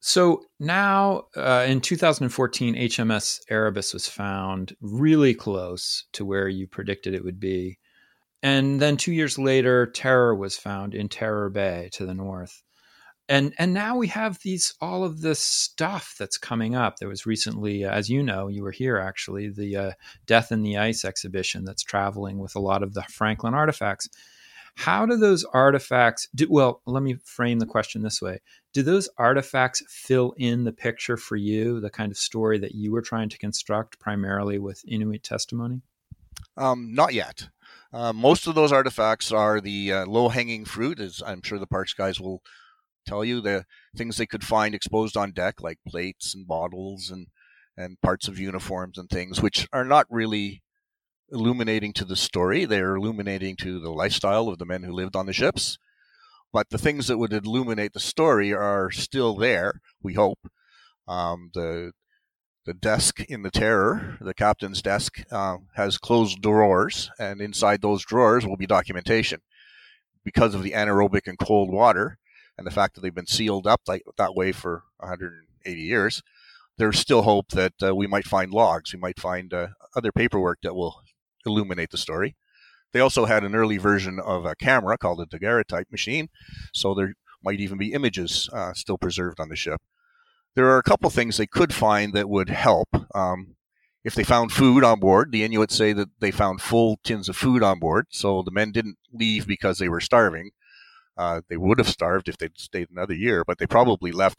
So 0.00 0.44
now, 0.58 1.26
uh, 1.36 1.64
in 1.68 1.80
2014, 1.80 2.74
HMS 2.74 3.40
Erebus 3.50 3.94
was 3.94 4.08
found 4.08 4.74
really 4.80 5.34
close 5.34 6.04
to 6.12 6.24
where 6.24 6.48
you 6.48 6.66
predicted 6.66 7.14
it 7.14 7.24
would 7.24 7.40
be, 7.40 7.78
and 8.42 8.80
then 8.80 8.96
two 8.96 9.12
years 9.12 9.38
later, 9.38 9.86
Terror 9.86 10.34
was 10.34 10.56
found 10.56 10.94
in 10.94 11.08
Terror 11.08 11.48
Bay 11.48 11.88
to 11.92 12.04
the 12.04 12.14
north. 12.14 12.62
And, 13.28 13.54
and 13.56 13.72
now 13.72 13.96
we 13.96 14.08
have 14.08 14.40
these 14.42 14.74
all 14.80 15.04
of 15.04 15.20
this 15.20 15.38
stuff 15.38 16.16
that's 16.18 16.36
coming 16.36 16.74
up. 16.74 16.96
There 16.96 17.08
was 17.08 17.24
recently, 17.24 17.84
as 17.84 18.10
you 18.10 18.22
know, 18.22 18.48
you 18.48 18.64
were 18.64 18.72
here 18.72 18.98
actually, 18.98 19.48
the 19.48 19.76
uh, 19.76 19.92
Death 20.26 20.50
in 20.50 20.62
the 20.62 20.76
Ice 20.76 21.04
exhibition 21.04 21.64
that's 21.64 21.84
traveling 21.84 22.38
with 22.38 22.56
a 22.56 22.60
lot 22.60 22.82
of 22.82 22.94
the 22.94 23.02
Franklin 23.04 23.54
artifacts 23.54 24.08
how 24.74 25.06
do 25.06 25.16
those 25.16 25.44
artifacts 25.44 26.28
do 26.34 26.46
well, 26.50 26.80
let 26.86 27.02
me 27.02 27.16
frame 27.24 27.58
the 27.58 27.66
question 27.66 28.02
this 28.02 28.22
way. 28.22 28.40
Do 28.72 28.82
those 28.82 29.08
artifacts 29.18 29.82
fill 29.88 30.34
in 30.38 30.64
the 30.64 30.72
picture 30.72 31.16
for 31.16 31.36
you, 31.36 31.80
the 31.80 31.90
kind 31.90 32.10
of 32.10 32.18
story 32.18 32.58
that 32.58 32.74
you 32.74 32.90
were 32.90 33.02
trying 33.02 33.28
to 33.28 33.38
construct 33.38 33.98
primarily 34.00 34.58
with 34.58 34.82
Inuit 34.86 35.22
testimony? 35.22 35.82
Um, 36.56 36.94
not 36.94 37.12
yet. 37.12 37.48
Uh, 37.92 38.12
most 38.12 38.46
of 38.46 38.54
those 38.54 38.72
artifacts 38.72 39.30
are 39.30 39.60
the 39.60 39.92
uh, 39.92 40.06
low 40.06 40.30
hanging 40.30 40.64
fruit, 40.64 40.98
as 40.98 41.22
I'm 41.24 41.42
sure 41.42 41.58
the 41.58 41.66
parks 41.66 41.92
guys 41.92 42.18
will 42.18 42.42
tell 43.06 43.24
you, 43.24 43.40
the 43.40 43.66
things 43.96 44.16
they 44.16 44.26
could 44.26 44.44
find 44.44 44.74
exposed 44.74 45.16
on 45.16 45.32
deck, 45.32 45.60
like 45.60 45.78
plates 45.86 46.34
and 46.34 46.46
bottles 46.46 47.10
and, 47.10 47.26
and 47.76 48.00
parts 48.00 48.28
of 48.28 48.38
uniforms 48.38 48.96
and 48.96 49.10
things, 49.10 49.42
which 49.42 49.68
are 49.72 49.84
not 49.84 50.06
really 50.08 50.62
illuminating 51.32 51.92
to 51.94 52.04
the 52.04 52.16
story. 52.16 52.64
They're 52.64 52.96
illuminating 52.96 53.56
to 53.56 53.80
the 53.80 53.90
lifestyle 53.90 54.48
of 54.48 54.58
the 54.58 54.66
men 54.66 54.82
who 54.82 54.92
lived 54.92 55.16
on 55.16 55.26
the 55.26 55.32
ships. 55.32 55.78
But 56.52 56.68
the 56.68 56.78
things 56.78 57.06
that 57.06 57.18
would 57.18 57.32
illuminate 57.32 57.94
the 57.94 58.00
story 58.00 58.52
are 58.52 58.90
still 58.90 59.34
there, 59.34 59.80
we 60.02 60.14
hope. 60.14 60.38
Um, 61.08 61.50
the 61.54 61.92
the 62.64 62.74
desk 62.74 63.20
in 63.22 63.42
the 63.42 63.50
Terror, 63.50 64.18
the 64.20 64.34
captain's 64.34 64.82
desk, 64.82 65.24
uh, 65.32 65.56
has 65.74 65.98
closed 65.98 66.40
drawers, 66.40 67.10
and 67.18 67.40
inside 67.40 67.82
those 67.82 68.04
drawers 68.04 68.46
will 68.46 68.56
be 68.56 68.66
documentation. 68.66 69.40
Because 70.24 70.54
of 70.54 70.62
the 70.62 70.70
anaerobic 70.70 71.26
and 71.26 71.36
cold 71.38 71.72
water, 71.72 72.18
and 72.56 72.64
the 72.64 72.70
fact 72.70 72.94
that 72.94 73.00
they've 73.00 73.12
been 73.12 73.26
sealed 73.26 73.66
up 73.66 73.80
like 73.88 74.02
that 74.16 74.36
way 74.36 74.52
for 74.52 74.84
180 74.98 75.80
years, 75.80 76.22
there's 76.78 77.00
still 77.00 77.22
hope 77.22 77.48
that 77.48 77.74
uh, 77.82 77.94
we 77.94 78.06
might 78.06 78.26
find 78.26 78.52
logs, 78.52 78.92
we 78.92 79.00
might 79.00 79.18
find 79.18 79.52
uh, 79.52 79.68
other 79.96 80.12
paperwork 80.12 80.58
that 80.62 80.74
will 80.74 81.01
illuminate 81.46 81.90
the 81.90 81.98
story. 81.98 82.36
They 82.92 83.00
also 83.00 83.24
had 83.24 83.44
an 83.44 83.54
early 83.54 83.78
version 83.78 84.20
of 84.20 84.44
a 84.44 84.54
camera 84.54 84.98
called 84.98 85.20
a 85.20 85.26
daguerreotype 85.26 85.90
machine, 85.90 86.28
so 86.72 86.94
there 86.94 87.14
might 87.42 87.60
even 87.60 87.78
be 87.78 87.92
images 87.92 88.48
uh, 88.52 88.72
still 88.74 88.98
preserved 88.98 89.40
on 89.40 89.48
the 89.48 89.56
ship. 89.56 89.80
There 90.54 90.66
are 90.66 90.78
a 90.78 90.82
couple 90.82 91.08
things 91.10 91.36
they 91.36 91.46
could 91.46 91.72
find 91.72 92.12
that 92.12 92.28
would 92.28 92.50
help. 92.50 92.88
Um, 93.14 93.56
if 94.04 94.14
they 94.14 94.24
found 94.24 94.52
food 94.52 94.84
on 94.84 95.00
board, 95.00 95.32
the 95.32 95.44
Inuit 95.44 95.70
say 95.70 95.92
that 95.92 96.08
they 96.20 96.30
found 96.30 96.60
full 96.60 96.98
tins 97.02 97.28
of 97.28 97.36
food 97.36 97.62
on 97.62 97.78
board, 97.78 98.06
so 98.10 98.42
the 98.42 98.50
men 98.50 98.72
didn't 98.72 98.98
leave 99.12 99.46
because 99.46 99.78
they 99.78 99.88
were 99.88 100.00
starving. 100.00 100.50
Uh, 101.16 101.40
they 101.48 101.56
would 101.56 101.78
have 101.78 101.88
starved 101.88 102.28
if 102.28 102.36
they'd 102.36 102.58
stayed 102.58 102.90
another 102.90 103.14
year, 103.14 103.44
but 103.46 103.58
they 103.58 103.66
probably 103.66 104.12
left 104.12 104.38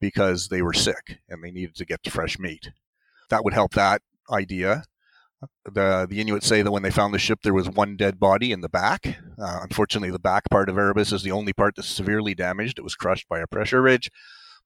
because 0.00 0.48
they 0.48 0.62
were 0.62 0.72
sick 0.72 1.18
and 1.28 1.42
they 1.42 1.50
needed 1.50 1.74
to 1.76 1.84
get 1.84 2.10
fresh 2.10 2.38
meat. 2.38 2.70
That 3.28 3.44
would 3.44 3.54
help 3.54 3.72
that 3.72 4.02
idea. 4.30 4.84
The, 5.64 6.06
the 6.08 6.20
Inuit 6.20 6.42
say 6.42 6.62
that 6.62 6.70
when 6.70 6.82
they 6.82 6.90
found 6.90 7.12
the 7.12 7.18
ship, 7.18 7.40
there 7.42 7.54
was 7.54 7.68
one 7.68 7.96
dead 7.96 8.18
body 8.18 8.52
in 8.52 8.62
the 8.62 8.68
back. 8.68 9.18
Uh, 9.38 9.60
unfortunately, 9.62 10.10
the 10.10 10.18
back 10.18 10.44
part 10.50 10.68
of 10.68 10.78
Erebus 10.78 11.12
is 11.12 11.22
the 11.22 11.32
only 11.32 11.52
part 11.52 11.76
that's 11.76 11.88
severely 11.88 12.34
damaged. 12.34 12.78
It 12.78 12.82
was 12.82 12.94
crushed 12.94 13.28
by 13.28 13.40
a 13.40 13.46
pressure 13.46 13.82
ridge. 13.82 14.10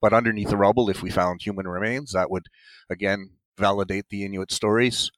But 0.00 0.12
underneath 0.12 0.48
the 0.48 0.56
rubble, 0.56 0.88
if 0.88 1.02
we 1.02 1.10
found 1.10 1.42
human 1.42 1.68
remains, 1.68 2.12
that 2.12 2.30
would 2.30 2.46
again 2.88 3.30
validate 3.58 4.06
the 4.08 4.24
Inuit 4.24 4.50
stories. 4.52 5.10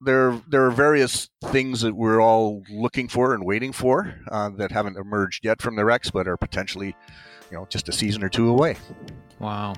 There, 0.00 0.40
there 0.48 0.64
are 0.64 0.70
various 0.70 1.28
things 1.44 1.82
that 1.82 1.94
we're 1.94 2.20
all 2.20 2.62
looking 2.70 3.06
for 3.06 3.34
and 3.34 3.44
waiting 3.44 3.72
for 3.72 4.14
uh, 4.30 4.48
that 4.56 4.72
haven't 4.72 4.96
emerged 4.96 5.44
yet 5.44 5.60
from 5.60 5.76
the 5.76 5.84
wrecks, 5.84 6.10
but 6.10 6.26
are 6.26 6.38
potentially, 6.38 6.96
you 7.50 7.56
know, 7.58 7.66
just 7.68 7.88
a 7.88 7.92
season 7.92 8.24
or 8.24 8.30
two 8.30 8.48
away. 8.48 8.76
Wow. 9.38 9.74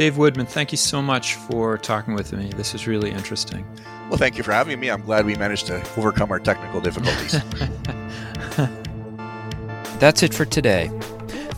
Dave 0.00 0.16
Woodman, 0.16 0.46
thank 0.46 0.72
you 0.72 0.78
so 0.78 1.02
much 1.02 1.34
for 1.34 1.76
talking 1.76 2.14
with 2.14 2.32
me. 2.32 2.48
This 2.56 2.74
is 2.74 2.86
really 2.86 3.10
interesting. 3.10 3.66
Well, 4.08 4.16
thank 4.16 4.38
you 4.38 4.42
for 4.42 4.50
having 4.50 4.80
me. 4.80 4.88
I'm 4.88 5.02
glad 5.02 5.26
we 5.26 5.34
managed 5.34 5.66
to 5.66 5.76
overcome 5.94 6.30
our 6.30 6.38
technical 6.38 6.80
difficulties. 6.80 7.32
That's 9.98 10.22
it 10.22 10.32
for 10.32 10.46
today. 10.46 10.90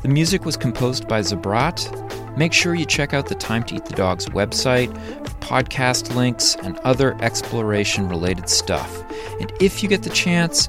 The 0.03 0.09
music 0.09 0.45
was 0.45 0.57
composed 0.57 1.07
by 1.07 1.21
Zabrat. 1.21 2.37
Make 2.37 2.53
sure 2.53 2.75
you 2.75 2.85
check 2.85 3.15
out 3.15 3.29
the 3.29 3.37
Time 3.37 3.63
to 3.63 3.77
Eat 3.77 3.85
the 3.85 3.95
Dog's 3.95 4.27
website 4.27 4.93
for 5.25 5.35
podcast 5.35 6.13
links 6.17 6.57
and 6.65 6.79
other 6.79 7.17
exploration 7.23 8.09
related 8.09 8.49
stuff. 8.49 9.05
And 9.41 9.53
if 9.61 9.85
you 9.85 9.89
get 9.89 10.03
the 10.03 10.11
chance, 10.11 10.69